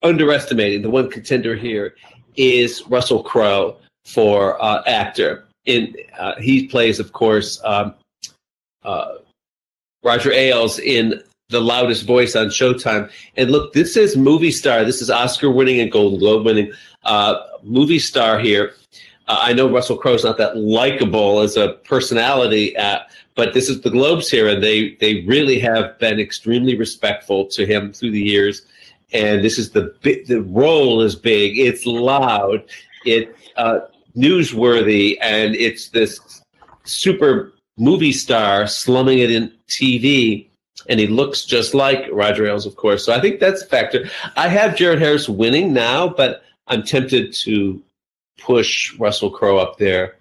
underestimating, 0.02 0.82
the 0.82 0.89
one 0.89 1.12
contender 1.12 1.56
here 1.56 1.95
is 2.38 2.88
Russell 2.88 3.21
Crowe 3.21 3.75
for 4.06 4.63
uh, 4.63 4.82
actor. 4.88 5.45
In 5.65 5.93
uh, 6.17 6.36
he 6.39 6.67
plays, 6.67 7.02
of 7.02 7.12
course, 7.12 7.62
um, 7.65 7.93
uh, 8.84 9.15
Roger 10.02 10.32
Ailes 10.32 10.80
in 10.80 11.21
the 11.49 11.59
loudest 11.59 12.05
voice 12.05 12.35
on 12.35 12.47
Showtime. 12.47 13.12
And 13.35 13.51
look, 13.51 13.73
this 13.73 13.97
is 13.97 14.15
movie 14.15 14.51
star. 14.51 14.85
This 14.85 15.01
is 15.01 15.09
Oscar 15.09 15.49
winning 15.49 15.79
and 15.79 15.91
Golden 15.91 16.19
Globe 16.19 16.45
winning 16.45 16.71
uh, 17.03 17.35
movie 17.63 17.99
star 17.99 18.39
here. 18.39 18.73
Uh, 19.27 19.39
I 19.41 19.53
know 19.53 19.69
Russell 19.69 19.97
Crowe's 19.97 20.23
not 20.23 20.38
that 20.38 20.57
likable 20.57 21.39
as 21.39 21.57
a 21.57 21.73
personality, 21.85 22.75
uh, 22.77 22.99
but 23.35 23.53
this 23.53 23.69
is 23.69 23.81
the 23.81 23.89
Globes 23.89 24.29
here, 24.29 24.47
and 24.47 24.63
they 24.63 24.95
they 24.95 25.21
really 25.21 25.59
have 25.59 25.97
been 25.99 26.19
extremely 26.19 26.75
respectful 26.75 27.45
to 27.47 27.65
him 27.65 27.93
through 27.93 28.12
the 28.12 28.21
years. 28.21 28.65
And 29.12 29.43
this 29.43 29.57
is 29.57 29.71
the 29.71 29.93
the 30.27 30.41
role 30.41 31.01
is 31.01 31.15
big. 31.15 31.57
It's 31.57 31.85
loud. 31.85 32.63
It 33.05 33.35
uh, 33.55 33.81
newsworthy, 34.15 35.17
and 35.21 35.55
it's 35.55 35.89
this 35.89 36.43
super 36.83 37.53
movie 37.77 38.12
star 38.12 38.67
slumming 38.67 39.19
it 39.19 39.31
in 39.31 39.51
TV 39.67 40.48
and 40.87 40.99
he 40.99 41.07
looks 41.07 41.45
just 41.45 41.73
like 41.73 42.07
Roger 42.11 42.47
Ailes, 42.47 42.65
of 42.65 42.75
course. 42.75 43.05
So 43.05 43.13
I 43.13 43.19
think 43.19 43.39
that's 43.39 43.63
a 43.63 43.65
factor. 43.65 44.09
I 44.35 44.47
have 44.47 44.75
Jared 44.75 44.99
Harris 44.99 45.27
winning 45.27 45.73
now, 45.73 46.07
but 46.07 46.43
I'm 46.67 46.83
tempted 46.83 47.33
to 47.33 47.81
push 48.39 48.97
Russell 48.97 49.29
Crowe 49.29 49.57
up 49.57 49.77
there 49.77 50.15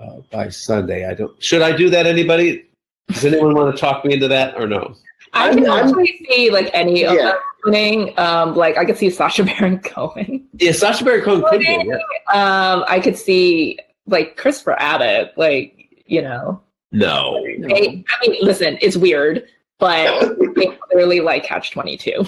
uh, 0.00 0.18
by 0.30 0.48
Sunday. 0.48 1.08
I 1.08 1.14
don't. 1.14 1.42
Should 1.42 1.62
I 1.62 1.76
do 1.76 1.90
that? 1.90 2.06
Anybody? 2.06 2.66
Does 3.08 3.24
anyone 3.24 3.54
want 3.54 3.74
to 3.74 3.80
talk 3.80 4.04
me 4.04 4.14
into 4.14 4.28
that 4.28 4.56
or 4.56 4.66
no? 4.66 4.94
I 5.32 5.52
can 5.52 5.66
actually 5.66 6.24
see 6.28 6.50
like 6.50 6.70
any 6.72 7.04
of 7.04 7.16
them 7.16 7.36
winning. 7.64 8.18
Um, 8.18 8.54
like 8.54 8.76
I 8.76 8.84
could 8.84 8.96
see 8.96 9.10
Sacha 9.10 9.44
Baron 9.58 9.78
Cohen. 9.80 10.46
Yeah, 10.54 10.72
Sacha 10.72 11.04
Baron 11.04 11.22
Cohen 11.24 11.44
could 11.50 11.60
be. 11.60 11.66
Yeah. 11.84 11.96
Um, 12.32 12.84
I 12.88 13.00
could 13.00 13.16
see 13.16 13.78
like 14.06 14.36
Christopher 14.36 14.76
Abbott. 14.80 15.32
Like 15.36 16.04
you 16.06 16.22
know. 16.22 16.60
No. 16.92 17.42
They, 17.44 18.04
I 18.08 18.28
mean, 18.28 18.38
listen, 18.42 18.78
it's 18.80 18.96
weird, 18.96 19.46
but 19.78 20.36
they 20.54 20.66
clearly 20.90 21.20
like 21.20 21.44
Catch 21.44 21.70
22. 21.72 22.24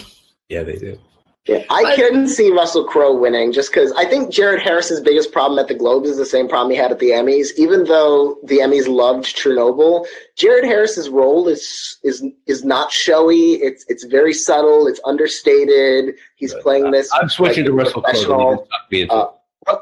Yeah, 0.48 0.62
they 0.62 0.76
do. 0.76 0.98
Yeah, 1.48 1.64
I 1.70 1.96
couldn't 1.96 2.28
see 2.28 2.50
Russell 2.52 2.84
Crowe 2.84 3.16
winning 3.16 3.52
just 3.52 3.70
because 3.72 3.90
I 3.92 4.04
think 4.04 4.30
Jared 4.30 4.60
Harris's 4.60 5.00
biggest 5.00 5.32
problem 5.32 5.58
at 5.58 5.66
the 5.66 5.74
Globes 5.74 6.10
is 6.10 6.18
the 6.18 6.26
same 6.26 6.46
problem 6.46 6.70
he 6.70 6.76
had 6.76 6.92
at 6.92 6.98
the 6.98 7.10
Emmys. 7.10 7.48
Even 7.56 7.84
though 7.84 8.36
the 8.44 8.58
Emmys 8.58 8.86
loved 8.86 9.24
Chernobyl, 9.24 10.06
Jared 10.36 10.64
Harris's 10.64 11.08
role 11.08 11.48
is 11.48 11.96
is 12.04 12.22
is 12.46 12.64
not 12.64 12.92
showy. 12.92 13.54
It's 13.54 13.86
it's 13.88 14.04
very 14.04 14.34
subtle. 14.34 14.86
It's 14.86 15.00
understated. 15.06 16.16
He's 16.36 16.52
right. 16.52 16.62
playing 16.62 16.90
this. 16.90 17.08
I'm 17.14 17.30
switching 17.30 17.64
like, 17.64 17.70
to 17.70 18.00
Russell 18.00 18.02
Crowe. 18.02 18.66
Uh, 19.08 19.26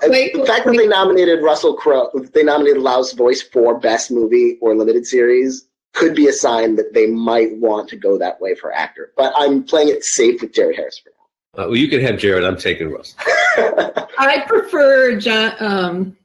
Wait, 0.04 0.34
the 0.34 0.46
fact 0.46 0.66
that 0.66 0.76
they 0.76 0.86
nominated 0.86 1.42
Russell 1.42 1.74
Crowe, 1.74 2.10
they 2.32 2.44
nominated 2.44 2.80
Loudest 2.80 3.16
Voice 3.16 3.42
for 3.42 3.78
Best 3.78 4.12
Movie 4.12 4.56
or 4.60 4.74
Limited 4.76 5.04
Series 5.04 5.66
could 5.96 6.14
be 6.14 6.28
a 6.28 6.32
sign 6.32 6.76
that 6.76 6.94
they 6.94 7.06
might 7.06 7.56
want 7.56 7.88
to 7.88 7.96
go 7.96 8.18
that 8.18 8.40
way 8.40 8.54
for 8.54 8.72
actor. 8.72 9.12
But 9.16 9.32
I'm 9.34 9.64
playing 9.64 9.88
it 9.88 10.04
safe 10.04 10.40
with 10.40 10.52
Jared 10.52 10.76
Harris 10.76 10.98
for 10.98 11.10
now. 11.10 11.64
Uh, 11.64 11.68
well, 11.68 11.76
you 11.76 11.88
can 11.88 12.00
have 12.00 12.18
Jared. 12.18 12.44
I'm 12.44 12.58
taking 12.58 12.90
Russ. 12.90 13.14
I 13.18 14.44
prefer 14.46 15.18
John 15.18 15.52
um, 15.58 16.16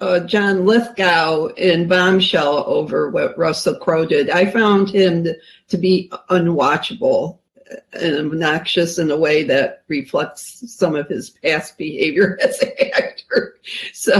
uh, 0.00 0.20
John 0.20 0.64
Lithgow 0.64 1.48
in 1.56 1.86
Bombshell 1.88 2.64
over 2.66 3.10
what 3.10 3.36
Russell 3.36 3.76
Crowe 3.76 4.06
did. 4.06 4.30
I 4.30 4.50
found 4.50 4.88
him 4.88 5.24
to, 5.24 5.36
to 5.68 5.76
be 5.76 6.10
unwatchable 6.30 7.38
and 7.92 8.16
obnoxious 8.16 8.98
in 8.98 9.10
a 9.10 9.16
way 9.16 9.44
that 9.44 9.84
reflects 9.88 10.64
some 10.74 10.96
of 10.96 11.08
his 11.08 11.30
past 11.30 11.76
behavior 11.76 12.38
as 12.42 12.60
an 12.60 12.72
actor. 12.94 13.09
Character. 13.30 13.56
So 13.92 14.12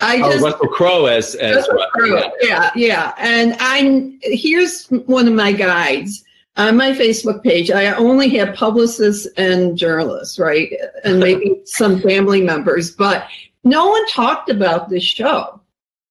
I 0.00 0.20
oh, 0.22 0.30
just 0.30 0.38
oh, 0.38 0.50
Russell 0.50 0.68
Crowe 0.68 1.06
as 1.06 1.34
as 1.34 1.56
Russell 1.56 1.86
Crowe. 1.92 2.06
Yeah. 2.06 2.30
yeah, 2.40 2.70
yeah. 2.74 3.14
And 3.18 3.56
I 3.58 4.16
here's 4.22 4.86
one 4.86 5.26
of 5.26 5.34
my 5.34 5.52
guides 5.52 6.24
on 6.56 6.76
my 6.76 6.92
Facebook 6.92 7.42
page. 7.42 7.70
I 7.70 7.92
only 7.92 8.28
have 8.30 8.54
publicists 8.54 9.26
and 9.36 9.76
journalists, 9.76 10.38
right, 10.38 10.72
and 11.04 11.18
maybe 11.20 11.60
some 11.64 12.00
family 12.00 12.40
members, 12.40 12.92
but 12.92 13.26
no 13.64 13.88
one 13.88 14.06
talked 14.08 14.48
about 14.48 14.88
this 14.88 15.04
show. 15.04 15.60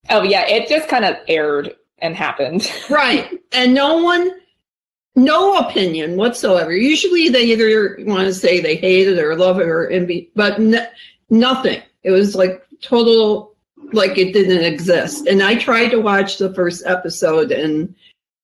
Oh 0.10 0.24
yeah, 0.24 0.46
it 0.46 0.68
just 0.68 0.90
kind 0.90 1.06
of 1.06 1.16
aired 1.28 1.76
and 2.00 2.16
happened. 2.16 2.72
right, 2.90 3.40
and 3.54 3.74
no 3.74 4.04
one 4.04 4.32
no 5.16 5.58
opinion 5.58 6.16
whatsoever. 6.16 6.74
Usually 6.74 7.30
they 7.30 7.44
either 7.44 7.98
want 8.06 8.28
to 8.28 8.34
say 8.34 8.60
they 8.60 8.76
hate 8.76 9.08
it 9.08 9.20
or 9.20 9.36
love 9.36 9.60
it 9.60 9.68
or 9.68 9.88
envy, 9.88 10.32
but 10.36 10.60
n- 10.60 10.88
nothing. 11.30 11.82
It 12.04 12.12
was 12.12 12.36
like 12.36 12.66
total, 12.82 13.56
like 13.94 14.18
it 14.18 14.34
didn't 14.34 14.64
exist. 14.64 15.28
And 15.28 15.42
I 15.42 15.56
tried 15.56 15.90
to 15.90 16.02
watch 16.02 16.38
the 16.38 16.54
first 16.54 16.84
episode 16.86 17.52
and 17.52 17.94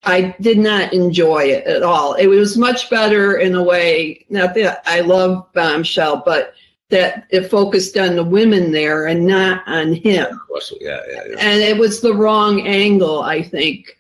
I 0.04 0.36
did 0.42 0.58
not 0.58 0.94
enjoy 0.94 1.46
it 1.46 1.66
at 1.66 1.84
all. 1.84 2.14
It 2.14 2.28
was 2.28 2.58
much 2.58 2.90
better 2.90 3.38
in 3.38 3.56
a 3.56 3.64
way, 3.64 4.26
not 4.30 4.54
that 4.56 4.84
I 4.86 5.02
love 5.02 5.52
Bombshell, 5.54 6.24
but 6.26 6.54
that 6.90 7.28
it 7.32 7.50
focused 7.50 7.98
on 7.98 8.16
the 8.16 8.24
women 8.24 8.72
there 8.72 9.08
and 9.08 9.26
not 9.26 9.68
on 9.68 9.94
him. 9.94 10.40
Yeah, 10.80 11.02
yeah, 11.12 11.24
yeah. 11.30 11.36
And 11.40 11.62
it 11.62 11.78
was 11.78 12.00
the 12.00 12.14
wrong 12.14 12.66
angle, 12.66 13.22
I 13.22 13.42
think 13.42 13.98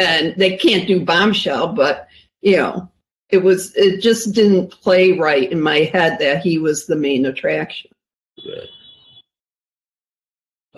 and 0.00 0.34
they 0.36 0.56
can't 0.56 0.88
do 0.88 1.04
bombshell 1.04 1.72
but 1.72 2.08
you 2.40 2.56
know 2.56 2.90
it 3.28 3.38
was 3.38 3.74
it 3.76 4.00
just 4.00 4.34
didn't 4.34 4.70
play 4.70 5.12
right 5.12 5.52
in 5.52 5.60
my 5.60 5.80
head 5.92 6.18
that 6.18 6.42
he 6.42 6.58
was 6.58 6.86
the 6.86 6.96
main 6.96 7.26
attraction 7.26 7.90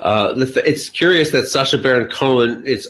uh, 0.03 0.35
it's 0.37 0.89
curious 0.89 1.31
that 1.31 1.47
Sacha 1.47 1.79
Baron 1.79 2.11
Cohen 2.11 2.65
is 2.67 2.89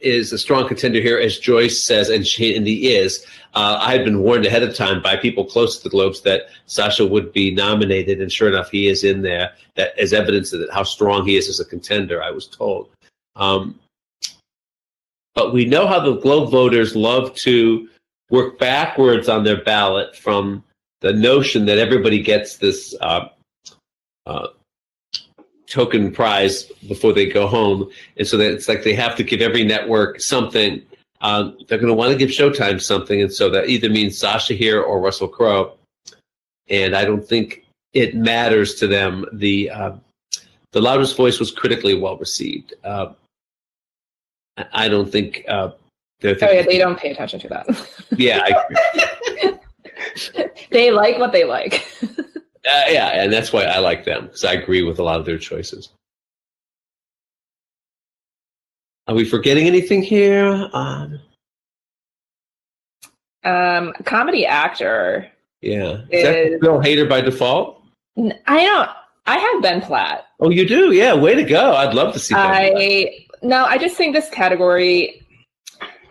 is 0.00 0.32
a 0.32 0.38
strong 0.38 0.68
contender 0.68 1.00
here, 1.00 1.18
as 1.18 1.38
Joyce 1.38 1.82
says, 1.82 2.10
and 2.10 2.26
she 2.26 2.52
is. 2.52 3.24
Uh, 3.54 3.78
I 3.80 3.92
had 3.92 4.04
been 4.04 4.20
warned 4.20 4.44
ahead 4.44 4.62
of 4.62 4.74
time 4.74 5.00
by 5.02 5.16
people 5.16 5.46
close 5.46 5.78
to 5.78 5.82
the 5.82 5.88
Globes 5.88 6.20
that 6.22 6.42
Sacha 6.66 7.06
would 7.06 7.32
be 7.32 7.54
nominated, 7.54 8.20
and 8.20 8.30
sure 8.30 8.48
enough, 8.48 8.70
he 8.70 8.88
is 8.88 9.04
in 9.04 9.22
there. 9.22 9.52
That 9.76 9.98
as 9.98 10.12
evidence 10.12 10.52
of 10.52 10.68
how 10.72 10.82
strong 10.82 11.26
he 11.26 11.36
is 11.36 11.48
as 11.48 11.60
a 11.60 11.64
contender. 11.64 12.22
I 12.22 12.30
was 12.30 12.46
told. 12.46 12.90
Um, 13.36 13.78
but 15.34 15.54
we 15.54 15.64
know 15.64 15.86
how 15.86 16.00
the 16.00 16.16
Globe 16.16 16.50
voters 16.50 16.94
love 16.94 17.34
to 17.36 17.88
work 18.30 18.58
backwards 18.58 19.28
on 19.28 19.44
their 19.44 19.62
ballot 19.62 20.14
from 20.16 20.62
the 21.00 21.12
notion 21.12 21.64
that 21.66 21.78
everybody 21.78 22.22
gets 22.22 22.56
this 22.56 22.94
uh, 23.00 23.28
uh, 24.26 24.48
token 25.72 26.12
prize 26.12 26.64
before 26.86 27.14
they 27.14 27.26
go 27.26 27.46
home. 27.46 27.90
And 28.18 28.28
so 28.28 28.36
that 28.36 28.52
it's 28.52 28.68
like 28.68 28.84
they 28.84 28.94
have 28.94 29.16
to 29.16 29.24
give 29.24 29.40
every 29.40 29.64
network 29.64 30.20
something. 30.20 30.82
Um, 31.22 31.56
they're 31.66 31.78
going 31.78 31.88
to 31.88 31.94
want 31.94 32.12
to 32.12 32.18
give 32.18 32.28
Showtime 32.28 32.80
something. 32.80 33.22
And 33.22 33.32
so 33.32 33.48
that 33.50 33.68
either 33.68 33.88
means 33.88 34.18
Sacha 34.18 34.52
here 34.52 34.82
or 34.82 35.00
Russell 35.00 35.28
Crowe. 35.28 35.72
And 36.68 36.94
I 36.94 37.04
don't 37.04 37.26
think 37.26 37.64
it 37.94 38.14
matters 38.14 38.74
to 38.76 38.86
them. 38.86 39.24
The 39.32 39.70
uh, 39.70 39.92
the 40.72 40.80
loudest 40.80 41.16
voice 41.16 41.38
was 41.38 41.50
critically 41.50 41.94
well 41.98 42.16
received. 42.18 42.74
Uh, 42.84 43.12
I 44.72 44.88
don't 44.88 45.10
think 45.10 45.44
uh, 45.48 45.72
they're. 46.20 46.34
Thinking, 46.34 46.48
oh 46.48 46.52
yeah, 46.52 46.66
they 46.66 46.78
don't 46.78 46.98
pay 46.98 47.10
attention 47.10 47.40
to 47.40 47.48
that. 47.48 47.66
yeah, 48.16 48.40
I, 48.42 49.58
they 50.70 50.90
like 50.90 51.18
what 51.18 51.32
they 51.32 51.44
like. 51.44 51.86
uh, 52.66 52.84
yeah, 52.88 53.08
and 53.08 53.32
that's 53.32 53.52
why 53.52 53.64
I 53.64 53.78
like 53.78 54.04
them 54.04 54.26
because 54.26 54.44
I 54.44 54.52
agree 54.52 54.82
with 54.82 54.98
a 54.98 55.02
lot 55.02 55.20
of 55.20 55.26
their 55.26 55.38
choices. 55.38 55.90
Are 59.08 59.14
we 59.14 59.24
forgetting 59.24 59.66
anything 59.66 60.02
here? 60.02 60.68
Um, 60.72 61.20
um 63.44 63.92
comedy 64.04 64.46
actor. 64.46 65.28
Yeah, 65.60 66.02
is, 66.10 66.52
is 66.54 66.60
Bill 66.60 66.78
Hader 66.78 67.08
by 67.08 67.20
default? 67.20 67.82
I 68.46 68.64
don't. 68.64 68.90
I 69.26 69.38
have 69.38 69.62
Ben 69.62 69.80
Platt. 69.80 70.26
Oh, 70.40 70.50
you 70.50 70.66
do? 70.66 70.92
Yeah, 70.92 71.14
way 71.14 71.34
to 71.34 71.44
go! 71.44 71.74
I'd 71.74 71.94
love 71.94 72.12
to 72.14 72.18
see. 72.18 72.34
Ben 72.34 72.44
I 72.44 72.70
Platt 72.70 73.32
no, 73.42 73.64
I 73.64 73.76
just 73.76 73.96
think 73.96 74.14
this 74.14 74.30
category. 74.30 75.21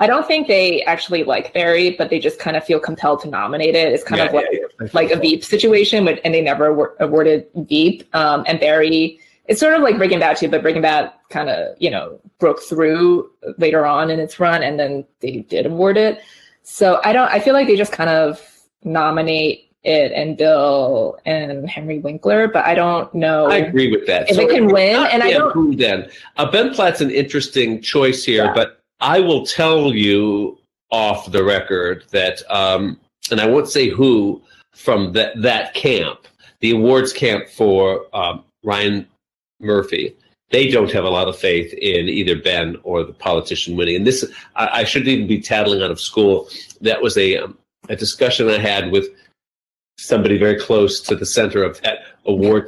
I 0.02 0.08
don't 0.08 0.26
think 0.26 0.48
they 0.48 0.82
actually 0.86 1.24
like 1.24 1.54
Barry, 1.54 1.92
but 1.92 2.10
they 2.10 2.18
just 2.18 2.40
kind 2.40 2.58
of 2.58 2.64
feel 2.64 2.80
compelled 2.80 3.22
to 3.22 3.30
nominate 3.30 3.76
it. 3.76 3.94
It's 3.94 4.04
kind 4.04 4.18
yeah, 4.18 4.26
of 4.26 4.34
like 4.34 4.48
yeah, 4.52 4.88
like 4.94 5.12
a 5.12 5.16
Veep 5.16 5.44
situation, 5.46 6.04
but 6.04 6.20
and 6.26 6.34
they 6.34 6.42
never 6.42 6.96
awarded 7.00 7.46
Veep. 7.54 8.04
Um, 8.16 8.44
and 8.48 8.60
Barry, 8.60 9.20
it's 9.46 9.60
sort 9.60 9.76
of 9.76 9.84
like 9.84 10.00
Breaking 10.00 10.18
Bad 10.18 10.38
too, 10.38 10.50
but 10.50 10.64
Breaking 10.64 10.82
Bad 10.82 11.14
kind 11.30 11.50
of 11.50 11.76
you 11.80 11.92
know 11.92 12.20
broke 12.40 12.60
through 12.64 13.30
later 13.60 13.86
on 13.86 14.10
in 14.10 14.20
its 14.20 14.40
run, 14.40 14.64
and 14.64 14.80
then 14.80 15.06
they 15.20 15.42
did 15.42 15.68
award 15.68 15.98
it. 15.98 16.20
So 16.64 17.00
I 17.06 17.14
don't. 17.14 17.30
I 17.30 17.40
feel 17.40 17.54
like 17.54 17.68
they 17.68 17.78
just 17.78 17.92
kind 17.92 18.10
of 18.10 18.42
nominate 18.84 19.72
it 19.84 20.12
and 20.14 20.36
Bill 20.36 21.20
and 21.26 21.70
Henry 21.70 22.00
Winkler, 22.00 22.48
but 22.48 22.66
I 22.66 22.74
don't 22.74 23.14
know. 23.14 23.46
I 23.52 23.58
agree 23.58 23.92
with 23.92 24.08
that. 24.08 24.32
If 24.32 24.38
so 24.38 24.42
it 24.42 24.50
can 24.50 24.66
win, 24.66 24.96
and 25.12 25.22
I 25.22 25.30
don't. 25.32 25.54
Who 25.54 25.76
then? 25.76 26.10
Uh, 26.38 26.50
ben 26.50 26.74
Platt's 26.74 27.02
an 27.02 27.12
interesting 27.12 27.84
choice 27.84 28.24
here, 28.24 28.46
yeah. 28.46 28.54
but 28.56 28.81
I 29.02 29.20
will 29.20 29.46
tell 29.46 29.94
you 29.94 30.58
off 30.92 31.32
the 31.32 31.44
record 31.44 32.06
that, 32.12 32.44
um, 32.52 33.00
and 33.32 33.42
I 33.42 33.48
won't 33.48 33.70
say 33.70 33.90
who 33.90 34.42
from 34.74 35.14
that 35.14 35.42
that 35.42 35.74
camp, 35.74 36.28
the 36.60 36.72
awards 36.72 37.12
camp 37.12 37.50
for 37.50 38.06
um, 38.14 38.44
Ryan 38.64 39.08
Murphy. 39.60 40.16
They 40.52 40.70
don't 40.70 40.92
have 40.92 41.06
a 41.06 41.10
lot 41.10 41.30
of 41.30 41.38
faith 41.38 41.74
in 41.74 42.10
either 42.10 42.36
Ben 42.36 42.76
or 42.84 43.04
the 43.04 43.14
politician 43.14 43.78
winning. 43.78 43.96
And 43.96 44.08
this, 44.08 44.26
I, 44.56 44.82
I 44.82 44.84
shouldn't 44.84 45.08
even 45.08 45.28
be 45.28 45.42
tattling 45.42 45.82
out 45.82 45.92
of 45.92 46.00
school. 46.00 46.50
That 46.82 47.02
was 47.02 47.18
a 47.18 47.38
um, 47.38 47.58
a 47.90 47.96
discussion 47.96 48.50
I 48.50 48.60
had 48.60 48.92
with 48.92 49.08
somebody 49.98 50.38
very 50.38 50.60
close 50.60 51.00
to 51.02 51.16
the 51.16 51.26
center 51.26 51.64
of 51.64 51.82
that 51.82 52.00
award 52.26 52.68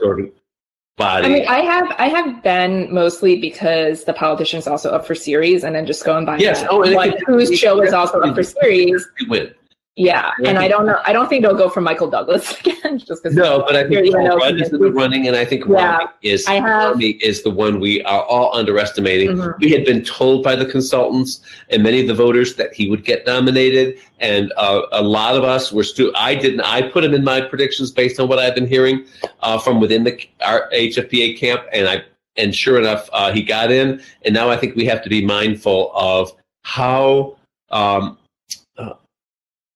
body. 0.97 1.25
I 1.25 1.29
mean, 1.29 1.47
I 1.47 1.59
have 1.59 1.95
I 1.97 2.07
have 2.07 2.43
been 2.43 2.93
mostly 2.93 3.39
because 3.39 4.03
the 4.05 4.13
politician 4.13 4.59
is 4.59 4.67
also 4.67 4.91
up 4.91 5.05
for 5.05 5.15
series, 5.15 5.63
and 5.63 5.75
then 5.75 5.85
just 5.85 6.05
going 6.05 6.25
by 6.25 6.37
yes, 6.37 6.63
oh, 6.69 6.83
and 6.83 7.15
whose 7.25 7.57
show 7.57 7.81
is 7.81 7.93
also 7.93 8.19
up 8.21 8.35
for 8.35 8.43
series. 8.43 9.07
Win. 9.27 9.53
Yeah, 9.95 10.31
and 10.43 10.57
I 10.57 10.67
don't 10.67 10.87
know. 10.87 10.99
I 11.05 11.13
don't 11.13 11.29
think 11.29 11.43
they'll 11.43 11.55
go 11.55 11.69
for 11.69 11.79
Michael 11.79 12.09
Douglas 12.09 12.59
again. 12.65 12.97
Just 12.97 13.21
because 13.21 13.35
no, 13.35 13.59
but 13.59 13.75
I 13.75 13.87
think 13.87 14.11
Paul 14.11 14.37
Rudd 14.37 14.59
is 14.59 14.73
in 14.73 14.79
the 14.79 14.91
running, 14.91 15.27
and 15.27 15.35
I 15.35 15.45
think 15.45 15.65
yeah, 15.69 16.07
is 16.23 16.47
I 16.47 16.55
have, 16.55 16.99
is 16.99 17.43
the 17.43 17.51
one 17.51 17.79
we 17.79 18.01
are 18.01 18.23
all 18.23 18.55
underestimating. 18.55 19.37
Mm-hmm. 19.37 19.61
We 19.61 19.69
had 19.69 19.85
been 19.85 20.03
told 20.03 20.43
by 20.43 20.55
the 20.55 20.65
consultants 20.65 21.41
and 21.69 21.83
many 21.83 22.01
of 22.01 22.07
the 22.07 22.15
voters 22.15 22.55
that 22.55 22.73
he 22.73 22.89
would 22.89 23.05
get 23.05 23.27
nominated, 23.27 23.99
and 24.19 24.51
uh, 24.57 24.81
a 24.91 25.01
lot 25.03 25.35
of 25.35 25.43
us 25.43 25.71
were 25.71 25.83
still. 25.83 26.11
I 26.15 26.33
didn't. 26.33 26.61
I 26.61 26.89
put 26.89 27.03
him 27.03 27.13
in 27.13 27.23
my 27.23 27.41
predictions 27.41 27.91
based 27.91 28.19
on 28.19 28.27
what 28.27 28.39
I've 28.39 28.55
been 28.55 28.67
hearing 28.67 29.05
uh, 29.41 29.59
from 29.59 29.79
within 29.79 30.05
the 30.05 30.19
our 30.43 30.71
HFPA 30.71 31.37
camp, 31.37 31.65
and 31.71 31.87
I 31.87 32.03
and 32.35 32.55
sure 32.55 32.79
enough, 32.79 33.07
uh, 33.13 33.31
he 33.31 33.43
got 33.43 33.71
in. 33.71 34.01
And 34.25 34.33
now 34.33 34.49
I 34.49 34.57
think 34.57 34.75
we 34.75 34.85
have 34.85 35.03
to 35.03 35.09
be 35.09 35.23
mindful 35.23 35.91
of 35.93 36.31
how. 36.63 37.37
Um, 37.69 38.17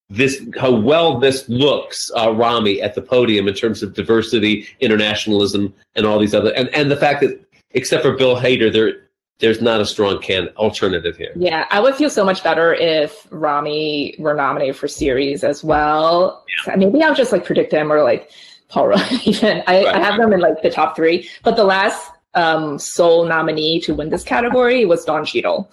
this 0.10 0.41
how 0.58 0.72
well 0.72 1.20
this 1.20 1.48
looks, 1.50 2.10
uh, 2.15 2.32
Ramy, 2.32 2.82
at 2.82 2.96
the 2.96 3.02
podium 3.02 3.48
in 3.48 3.54
terms 3.54 3.84
of 3.84 3.93
diversity, 3.93 4.67
internationalism, 4.80 5.74
and 5.96 6.06
all 6.06 6.20
these 6.20 6.34
other, 6.34 6.54
and, 6.54 6.70
and 6.70 6.89
the 6.89 6.96
fact 6.96 7.22
that 7.22 7.41
except 7.72 8.04
for 8.04 8.13
Bill 8.13 8.36
Hader, 8.36 8.72
there 8.72 9.08
there's 9.39 9.62
not 9.62 9.80
a 9.80 9.86
strong 9.86 10.20
can 10.20 10.50
alternative 10.58 11.15
here. 11.15 11.32
Yeah, 11.36 11.67
I 11.70 11.80
would 11.80 11.96
feel 11.96 12.10
so 12.10 12.26
much 12.26 12.43
better 12.43 12.74
if 12.74 13.28
Ramy 13.30 14.15
were 14.17 14.34
nominated 14.34 14.76
for 14.76 14.88
series 14.88 15.43
as 15.43 15.63
well. 15.63 16.43
Yeah. 16.65 16.76
Maybe 16.76 17.04
I'll 17.04 17.13
just 17.13 17.32
like 17.32 17.46
predict 17.46 17.72
him 17.72 17.91
or 17.91 18.02
like 18.02 18.32
Paul 18.70 18.88
Rudd. 18.88 19.12
Even 19.26 19.63
I, 19.67 19.84
right. 19.84 19.96
I 19.96 20.00
have 20.00 20.20
them 20.20 20.34
in 20.34 20.39
like 20.39 20.62
the 20.63 20.72
top 20.72 20.96
three, 20.96 21.30
but 21.43 21.56
the 21.56 21.63
last 21.63 22.12
um, 22.34 22.80
sole 22.80 23.26
nominee 23.26 23.80
to 23.82 23.93
win 23.93 24.10
this 24.10 24.24
category 24.24 24.86
was 24.86 25.06
Don 25.06 25.24
Cheadle 25.26 25.70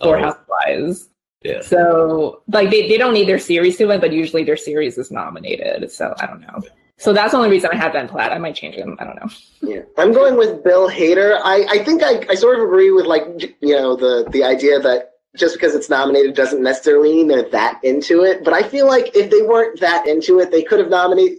for 0.00 0.16
oh. 0.16 0.22
Housewives. 0.22 1.08
Yeah. 1.42 1.60
So 1.60 2.42
like 2.48 2.70
they, 2.70 2.88
they 2.88 2.98
don't 2.98 3.14
need 3.14 3.28
their 3.28 3.38
series 3.38 3.76
to 3.76 3.86
win, 3.86 4.00
but 4.00 4.12
usually 4.12 4.44
their 4.44 4.56
series 4.56 4.98
is 4.98 5.10
nominated. 5.10 5.90
So 5.90 6.14
I 6.18 6.26
don't 6.26 6.40
know. 6.40 6.60
So 6.96 7.12
that's 7.12 7.30
the 7.30 7.36
only 7.36 7.48
reason 7.48 7.70
I 7.72 7.76
have 7.76 7.92
Ben 7.92 8.08
Platt. 8.08 8.32
I 8.32 8.38
might 8.38 8.56
change 8.56 8.74
him. 8.74 8.96
I 8.98 9.04
don't 9.04 9.14
know. 9.16 9.30
Yeah, 9.62 9.82
I'm 9.96 10.12
going 10.12 10.36
with 10.36 10.64
Bill 10.64 10.90
Hader. 10.90 11.40
I, 11.44 11.64
I 11.70 11.84
think 11.84 12.02
I, 12.02 12.26
I 12.28 12.34
sort 12.34 12.58
of 12.58 12.64
agree 12.64 12.90
with 12.90 13.06
like 13.06 13.56
you 13.60 13.76
know 13.76 13.94
the 13.94 14.28
the 14.30 14.42
idea 14.42 14.80
that 14.80 15.12
just 15.36 15.54
because 15.54 15.76
it's 15.76 15.88
nominated 15.88 16.34
doesn't 16.34 16.60
necessarily 16.60 17.14
mean 17.14 17.28
they're 17.28 17.48
that 17.50 17.78
into 17.84 18.24
it. 18.24 18.42
But 18.42 18.52
I 18.52 18.62
feel 18.64 18.88
like 18.88 19.14
if 19.14 19.30
they 19.30 19.42
weren't 19.42 19.78
that 19.78 20.08
into 20.08 20.40
it, 20.40 20.50
they 20.50 20.64
could 20.64 20.80
have 20.80 20.88
nominated 20.88 21.38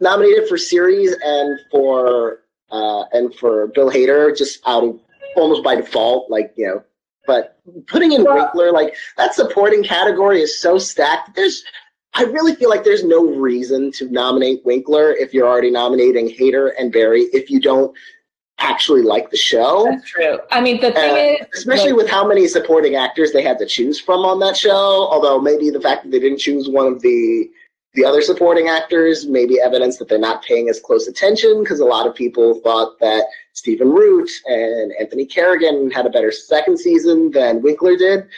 nominated 0.00 0.48
for 0.48 0.56
series 0.56 1.14
and 1.22 1.58
for 1.70 2.40
uh, 2.70 3.04
and 3.12 3.34
for 3.34 3.66
Bill 3.68 3.90
Hader 3.90 4.34
just 4.36 4.60
out 4.66 4.82
of 4.82 4.98
almost 5.36 5.62
by 5.62 5.74
default. 5.74 6.30
Like 6.30 6.54
you 6.56 6.68
know 6.68 6.84
but 7.26 7.58
putting 7.86 8.12
in 8.12 8.24
Winkler, 8.24 8.72
like 8.72 8.94
that 9.16 9.34
supporting 9.34 9.82
category 9.82 10.40
is 10.40 10.60
so 10.60 10.78
stacked. 10.78 11.34
There's 11.34 11.64
I 12.14 12.22
really 12.22 12.54
feel 12.54 12.70
like 12.70 12.82
there's 12.82 13.04
no 13.04 13.26
reason 13.26 13.92
to 13.92 14.08
nominate 14.10 14.64
Winkler 14.64 15.12
if 15.12 15.34
you're 15.34 15.46
already 15.46 15.70
nominating 15.70 16.28
Hader 16.28 16.70
and 16.78 16.90
Barry 16.90 17.22
if 17.32 17.50
you 17.50 17.60
don't 17.60 17.94
actually 18.58 19.02
like 19.02 19.30
the 19.30 19.36
show. 19.36 19.86
That's 19.90 20.08
true. 20.08 20.38
I 20.50 20.62
mean, 20.62 20.80
the 20.80 20.92
thing 20.92 21.12
uh, 21.12 21.44
is, 21.44 21.46
especially 21.54 21.92
like, 21.92 22.02
with 22.02 22.10
how 22.10 22.26
many 22.26 22.48
supporting 22.48 22.96
actors 22.96 23.32
they 23.32 23.42
had 23.42 23.58
to 23.58 23.66
choose 23.66 24.00
from 24.00 24.20
on 24.20 24.38
that 24.40 24.56
show. 24.56 24.70
Although 25.10 25.40
maybe 25.40 25.68
the 25.68 25.80
fact 25.80 26.04
that 26.04 26.10
they 26.10 26.18
didn't 26.18 26.38
choose 26.38 26.68
one 26.68 26.86
of 26.86 27.02
the 27.02 27.50
the 27.96 28.04
other 28.04 28.20
supporting 28.20 28.68
actors 28.68 29.26
maybe 29.26 29.58
evidence 29.58 29.96
that 29.96 30.08
they're 30.08 30.18
not 30.18 30.44
paying 30.44 30.68
as 30.68 30.78
close 30.78 31.08
attention 31.08 31.62
because 31.62 31.80
a 31.80 31.84
lot 31.84 32.06
of 32.06 32.14
people 32.14 32.60
thought 32.60 32.98
that 33.00 33.24
Stephen 33.54 33.90
Root 33.90 34.30
and 34.44 34.92
Anthony 35.00 35.24
Carrigan 35.24 35.90
had 35.90 36.06
a 36.06 36.10
better 36.10 36.30
second 36.30 36.78
season 36.78 37.30
than 37.30 37.62
Winkler 37.62 37.96
did. 37.96 38.28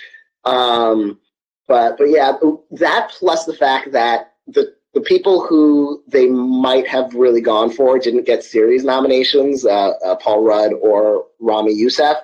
Um, 0.45 1.19
but 1.67 1.99
but 1.99 2.09
yeah, 2.09 2.39
that 2.71 3.11
plus 3.19 3.45
the 3.45 3.55
fact 3.55 3.93
that 3.93 4.35
the 4.47 4.75
the 4.95 5.01
people 5.03 5.45
who 5.45 6.03
they 6.07 6.29
might 6.29 6.87
have 6.87 7.13
really 7.15 7.41
gone 7.41 7.71
for 7.71 7.99
didn't 7.99 8.27
get 8.27 8.43
series 8.43 8.85
nominations, 8.85 9.67
uh, 9.67 9.91
uh, 10.05 10.17
Paul 10.17 10.45
Rudd 10.45 10.73
or 10.73 11.27
Ramy 11.41 11.75
Youssef. 11.75 12.17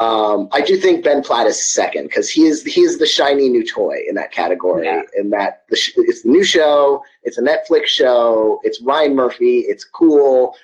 Um, 0.00 0.48
I 0.50 0.62
do 0.62 0.78
think 0.78 1.04
Ben 1.04 1.22
Platt 1.22 1.46
is 1.46 1.62
second 1.62 2.04
because 2.04 2.30
he 2.30 2.46
is 2.46 2.64
he 2.64 2.80
is 2.80 2.98
the 2.98 3.06
shiny 3.06 3.50
new 3.50 3.64
toy 3.64 3.98
in 4.08 4.14
that 4.14 4.32
category. 4.32 4.86
Yeah. 4.86 5.02
In 5.16 5.28
that 5.30 5.64
the 5.68 5.76
sh- 5.76 5.92
it's 5.96 6.22
the 6.22 6.30
new 6.30 6.42
show, 6.42 7.02
it's 7.22 7.36
a 7.36 7.42
Netflix 7.42 7.86
show, 7.86 8.60
it's 8.62 8.80
Ryan 8.80 9.14
Murphy, 9.14 9.58
it's 9.60 9.84
cool, 9.84 10.56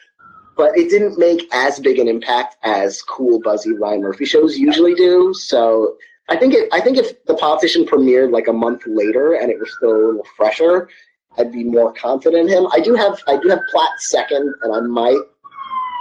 but 0.56 0.76
it 0.76 0.88
didn't 0.88 1.18
make 1.18 1.46
as 1.52 1.78
big 1.78 1.98
an 1.98 2.08
impact 2.08 2.56
as 2.62 3.02
cool, 3.02 3.38
buzzy 3.38 3.74
Ryan 3.74 4.00
Murphy 4.00 4.24
shows 4.24 4.56
usually 4.56 4.94
do. 4.94 5.34
So 5.34 5.96
I 6.30 6.36
think 6.36 6.54
it, 6.54 6.70
I 6.72 6.80
think 6.80 6.96
if 6.96 7.22
the 7.26 7.34
politician 7.34 7.84
premiered 7.84 8.32
like 8.32 8.48
a 8.48 8.54
month 8.54 8.84
later 8.86 9.34
and 9.34 9.50
it 9.50 9.58
was 9.58 9.70
still 9.76 9.90
a 9.90 10.00
little 10.06 10.26
fresher, 10.34 10.88
I'd 11.36 11.52
be 11.52 11.62
more 11.62 11.92
confident 11.92 12.48
in 12.48 12.56
him. 12.56 12.68
I 12.72 12.80
do 12.80 12.94
have 12.94 13.20
I 13.28 13.36
do 13.36 13.48
have 13.48 13.60
Platt 13.70 13.90
second, 13.98 14.54
and 14.62 14.74
I 14.74 14.80
might 14.80 15.20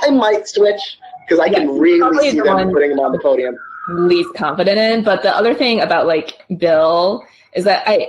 I 0.04 0.10
might 0.10 0.48
switch 0.48 1.00
because 1.28 1.40
I 1.40 1.48
yeah, 1.48 1.60
can 1.60 1.80
really 1.80 2.32
see 2.32 2.40
them 2.40 2.72
putting 2.72 2.92
him 2.92 3.00
on 3.00 3.12
the 3.12 3.20
podium. 3.20 3.58
Least 3.90 4.34
confident 4.36 4.78
in, 4.78 5.04
but 5.04 5.22
the 5.22 5.36
other 5.36 5.54
thing 5.54 5.82
about 5.82 6.08
like 6.08 6.40
Bill 6.58 7.24
is 7.54 7.64
that 7.66 7.84
I 7.88 8.08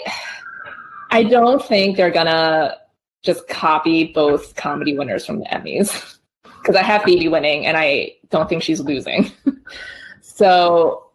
I 1.11 1.23
don't 1.23 1.65
think 1.65 1.97
they're 1.97 2.11
gonna 2.11 2.77
just 3.23 3.47
copy 3.49 4.13
both 4.13 4.55
comedy 4.57 4.97
winners 4.97 5.27
from 5.27 5.41
the 5.41 5.47
Emmys 5.47 6.19
because 6.43 6.77
I 6.77 6.83
have 6.83 7.03
Phoebe 7.03 7.29
winning 7.29 7.67
and 7.67 7.77
I 7.77 8.15
don't 8.31 8.49
think 8.49 8.63
she's 8.63 8.81
losing. 8.81 9.31
so 10.21 11.11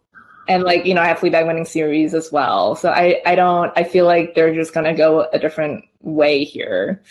and 0.47 0.63
like 0.63 0.85
you 0.85 0.93
know 0.93 1.01
I 1.01 1.07
have 1.07 1.19
Fleabag 1.19 1.47
winning 1.47 1.65
series 1.65 2.13
as 2.13 2.31
well. 2.31 2.75
So 2.75 2.89
I 2.89 3.21
I 3.25 3.35
don't 3.35 3.71
I 3.75 3.83
feel 3.83 4.05
like 4.05 4.35
they're 4.35 4.53
just 4.53 4.73
gonna 4.73 4.95
go 4.95 5.27
a 5.33 5.39
different 5.39 5.85
way 6.01 6.43
here. 6.43 7.01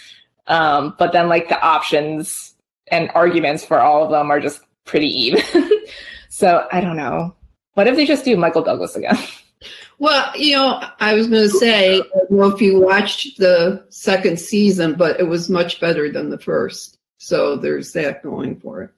Um, 0.47 0.95
but 0.99 1.13
then 1.13 1.29
like 1.29 1.49
the 1.49 1.61
options 1.61 2.55
and 2.89 3.11
arguments 3.15 3.65
for 3.65 3.81
all 3.81 4.05
of 4.05 4.11
them 4.11 4.31
are 4.31 4.41
just 4.41 4.61
pretty 4.85 5.09
even. 5.09 5.43
so 6.29 6.67
I 6.73 6.81
don't 6.81 6.97
know. 6.97 7.35
What 7.75 7.87
if 7.87 7.97
they 7.97 8.07
just 8.07 8.25
do 8.25 8.37
Michael 8.37 8.63
Douglas 8.63 8.97
again? 8.97 9.19
Well, 10.01 10.33
you 10.35 10.57
know, 10.57 10.83
I 10.99 11.13
was 11.13 11.27
going 11.27 11.43
to 11.43 11.51
say, 11.51 12.01
I 12.01 12.03
don't 12.03 12.31
know 12.31 12.47
if 12.47 12.63
you 12.63 12.81
watched 12.81 13.37
the 13.37 13.85
second 13.91 14.41
season, 14.41 14.95
but 14.95 15.21
it 15.21 15.25
was 15.25 15.51
much 15.51 15.79
better 15.79 16.11
than 16.11 16.31
the 16.31 16.39
first. 16.39 16.97
So 17.19 17.55
there's 17.55 17.93
that 17.93 18.23
going 18.23 18.59
for 18.61 18.83
it. 18.85 18.91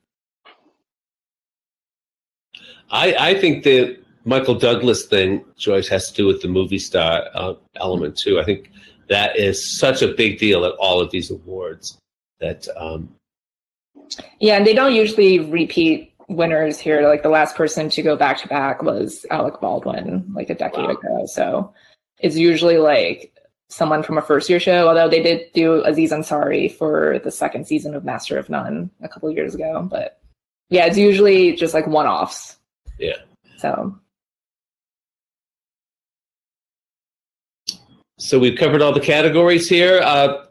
I, 2.89 3.17
I 3.19 3.41
think 3.41 3.65
the 3.65 3.99
Michael 4.25 4.55
Douglas 4.55 5.07
thing, 5.07 5.45
Joyce, 5.57 5.89
has 5.89 6.09
to 6.11 6.15
do 6.15 6.27
with 6.27 6.41
the 6.41 6.47
movie 6.47 6.79
star 6.79 7.25
uh, 7.35 7.55
element 7.75 8.17
too. 8.17 8.39
I 8.39 8.45
think 8.45 8.71
that 9.09 9.37
is 9.37 9.77
such 9.77 10.03
a 10.03 10.15
big 10.15 10.39
deal 10.39 10.65
at 10.65 10.75
all 10.79 11.01
of 11.01 11.11
these 11.11 11.33
awards 11.33 11.99
that 12.39 12.69
um, 12.77 13.13
yeah 14.41 14.57
and 14.57 14.67
they 14.67 14.75
don't 14.75 14.95
usually 14.95 15.39
repeat 15.39 16.13
winners 16.29 16.79
here. 16.79 17.07
Like 17.07 17.23
the 17.23 17.29
last 17.29 17.57
person 17.57 17.89
to 17.91 18.03
go 18.03 18.17
back 18.17 18.39
to 18.39 18.49
back 18.49 18.83
was 18.83 19.27
alec 19.31 19.61
baldwin 19.61 20.25
like 20.35 20.51
a 20.51 20.55
decade 20.55 20.87
wow. 20.87 20.91
ago. 20.91 21.27
So 21.27 21.75
it's 22.19 22.37
usually 22.37 22.79
like 22.79 23.35
someone 23.69 24.03
from 24.03 24.19
a 24.19 24.23
first 24.23 24.51
year 24.51 24.61
show 24.61 24.87
although 24.87 25.09
they 25.09 25.23
did 25.23 25.51
do 25.55 25.83
aziz 25.85 26.13
ansari 26.13 26.71
for 26.71 27.19
the 27.25 27.31
second 27.31 27.67
season 27.67 27.95
of 27.95 28.05
master 28.05 28.37
of 28.37 28.51
none 28.51 28.91
a 29.03 29.09
couple 29.09 29.31
years 29.31 29.55
ago. 29.55 29.87
But 29.91 30.21
yeah 30.69 30.87
it's 30.87 30.99
usually 30.99 31.55
just 31.55 31.75
like 31.75 31.87
one-offs. 31.87 32.57
Yeah. 32.99 33.17
So. 33.59 33.99
So 38.19 38.39
we've 38.39 38.57
covered 38.57 38.83
all 38.83 38.93
the 38.93 39.01
categories 39.01 39.69
here. 39.69 40.01
Uh, 40.01 40.45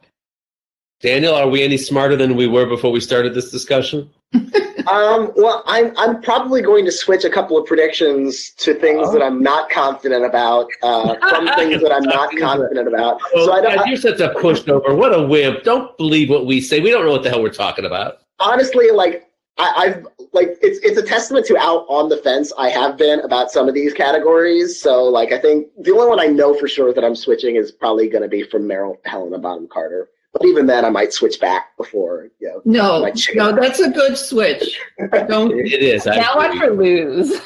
Daniel, 1.02 1.34
are 1.34 1.48
we 1.48 1.64
any 1.64 1.78
smarter 1.78 2.16
than 2.16 2.36
we 2.36 2.48
were 2.48 2.68
before 2.68 2.92
we 2.92 3.00
started 3.00 3.34
this 3.34 3.50
discussion? 3.50 4.10
um, 4.34 5.32
well, 5.36 5.64
I'm 5.66 5.94
I'm 5.98 6.22
probably 6.22 6.62
going 6.62 6.86
to 6.86 6.92
switch 6.92 7.24
a 7.24 7.30
couple 7.30 7.58
of 7.58 7.66
predictions 7.66 8.52
to 8.58 8.74
things 8.74 9.08
oh. 9.08 9.14
that 9.14 9.24
I'm 9.24 9.42
not 9.42 9.70
confident 9.70 10.24
about 10.24 10.68
uh, 10.84 11.16
from 11.30 11.48
things 11.56 11.82
that 11.82 11.92
I'm 11.92 12.04
not 12.04 12.36
confident 12.38 12.88
about. 12.88 13.20
So 13.34 13.54
I 13.54 13.62
don't, 13.62 13.76
God, 13.76 13.88
you're 13.88 13.98
such 13.98 14.20
a 14.20 14.30
pushover. 14.30 14.96
What 14.96 15.18
a 15.18 15.26
wimp! 15.26 15.64
Don't 15.64 15.98
believe 15.98 16.30
what 16.30 16.46
we 16.46 16.62
say. 16.62 16.80
We 16.80 16.92
don't 16.92 17.06
know 17.06 17.12
what 17.12 17.24
the 17.24 17.30
hell 17.30 17.42
we're 17.42 17.50
talking 17.50 17.86
about. 17.86 18.20
Honestly, 18.40 18.92
like 18.92 19.28
I, 19.58 19.88
have 19.88 20.08
like 20.34 20.58
it's 20.62 20.80
it's 20.80 20.98
a 20.98 21.04
testament 21.04 21.46
to 21.48 21.58
how 21.58 21.80
on 21.88 22.10
the 22.10 22.18
fence 22.18 22.54
I 22.58 22.70
have 22.70 22.98
been 22.98 23.22
about 23.22 23.52
some 23.52 23.68
of 23.68 23.74
these 23.74 23.94
categories. 23.94 24.80
So 24.80 25.04
like 25.04 25.32
I 25.32 25.40
think 25.40 25.68
the 25.80 25.92
only 25.92 26.08
one 26.08 26.20
I 26.20 26.28
know 26.28 26.54
for 26.54 26.68
sure 26.68 26.94
that 26.94 27.04
I'm 27.04 27.16
switching 27.16 27.56
is 27.56 27.72
probably 27.72 28.08
going 28.10 28.24
to 28.24 28.30
be 28.30 28.44
from 28.44 28.64
Meryl 28.64 28.98
Helena 29.06 29.40
Bonham 29.40 29.68
Carter. 29.68 30.10
But 30.34 30.46
even 30.46 30.66
then, 30.66 30.86
I 30.86 30.90
might 30.90 31.12
switch 31.12 31.40
back 31.40 31.76
before 31.76 32.30
you 32.40 32.48
know. 32.48 32.62
No, 32.64 33.12
no, 33.34 33.56
that's 33.56 33.80
a 33.82 33.90
good 33.90 34.18
switch. 34.18 34.80
Don't. 35.28 35.52
it 35.52 35.84
is. 35.84 36.08
I 36.08 36.16
now 36.16 36.36
I 36.38 36.58
for 36.58 36.72
lose. 36.72 37.42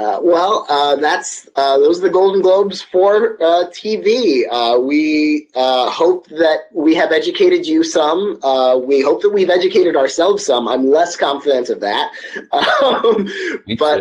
Uh, 0.00 0.18
well, 0.22 0.64
uh, 0.70 0.96
that's 0.96 1.46
uh, 1.56 1.76
those 1.76 1.98
are 1.98 2.04
the 2.04 2.10
Golden 2.10 2.40
Globes 2.40 2.80
for 2.80 3.34
uh, 3.42 3.68
TV. 3.68 4.44
Uh, 4.50 4.80
we 4.80 5.48
uh, 5.54 5.90
hope 5.90 6.26
that 6.28 6.68
we 6.72 6.94
have 6.94 7.12
educated 7.12 7.66
you 7.66 7.84
some. 7.84 8.40
we 8.86 9.02
hope 9.02 9.20
that 9.20 9.30
we've 9.30 9.50
educated 9.50 9.96
ourselves 9.96 10.46
some. 10.46 10.68
I'm 10.68 10.88
less 10.88 11.16
confident 11.16 11.68
of 11.68 11.80
that, 11.80 12.12
um, 12.52 13.28
but 13.76 14.00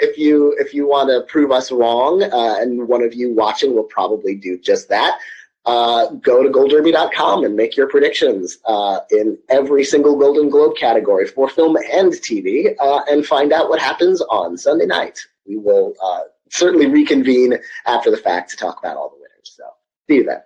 if 0.00 0.16
you 0.16 0.54
if 0.60 0.72
you 0.72 0.86
want 0.86 1.08
to 1.08 1.22
prove 1.22 1.50
us 1.50 1.72
wrong, 1.72 2.22
and 2.22 2.86
one 2.86 3.02
of 3.02 3.12
you 3.12 3.34
watching 3.34 3.74
will 3.74 3.90
probably 3.98 4.36
do 4.36 4.56
just 4.56 4.88
that. 4.90 5.18
go 5.64 6.44
to 6.44 6.48
goldderby.com 6.48 7.44
and 7.44 7.56
make 7.56 7.76
your 7.76 7.88
predictions 7.88 8.58
in 9.10 9.36
every 9.48 9.82
single 9.82 10.16
Golden 10.16 10.48
Globe 10.48 10.76
category 10.76 11.26
for 11.26 11.48
film 11.48 11.76
and 11.92 12.12
TV, 12.12 12.72
and 13.08 13.26
find 13.26 13.52
out 13.52 13.68
what 13.68 13.80
happens 13.80 14.20
on 14.22 14.56
Sunday 14.56 14.86
night 14.86 15.18
we 15.50 15.56
will 15.56 15.94
uh, 16.02 16.20
certainly 16.48 16.86
reconvene 16.86 17.58
after 17.86 18.10
the 18.10 18.16
fact 18.16 18.50
to 18.50 18.56
talk 18.56 18.78
about 18.78 18.96
all 18.96 19.10
the 19.10 19.16
winners. 19.16 19.28
So 19.56 19.64
see 20.08 20.16
you 20.16 20.24
then. 20.24 20.40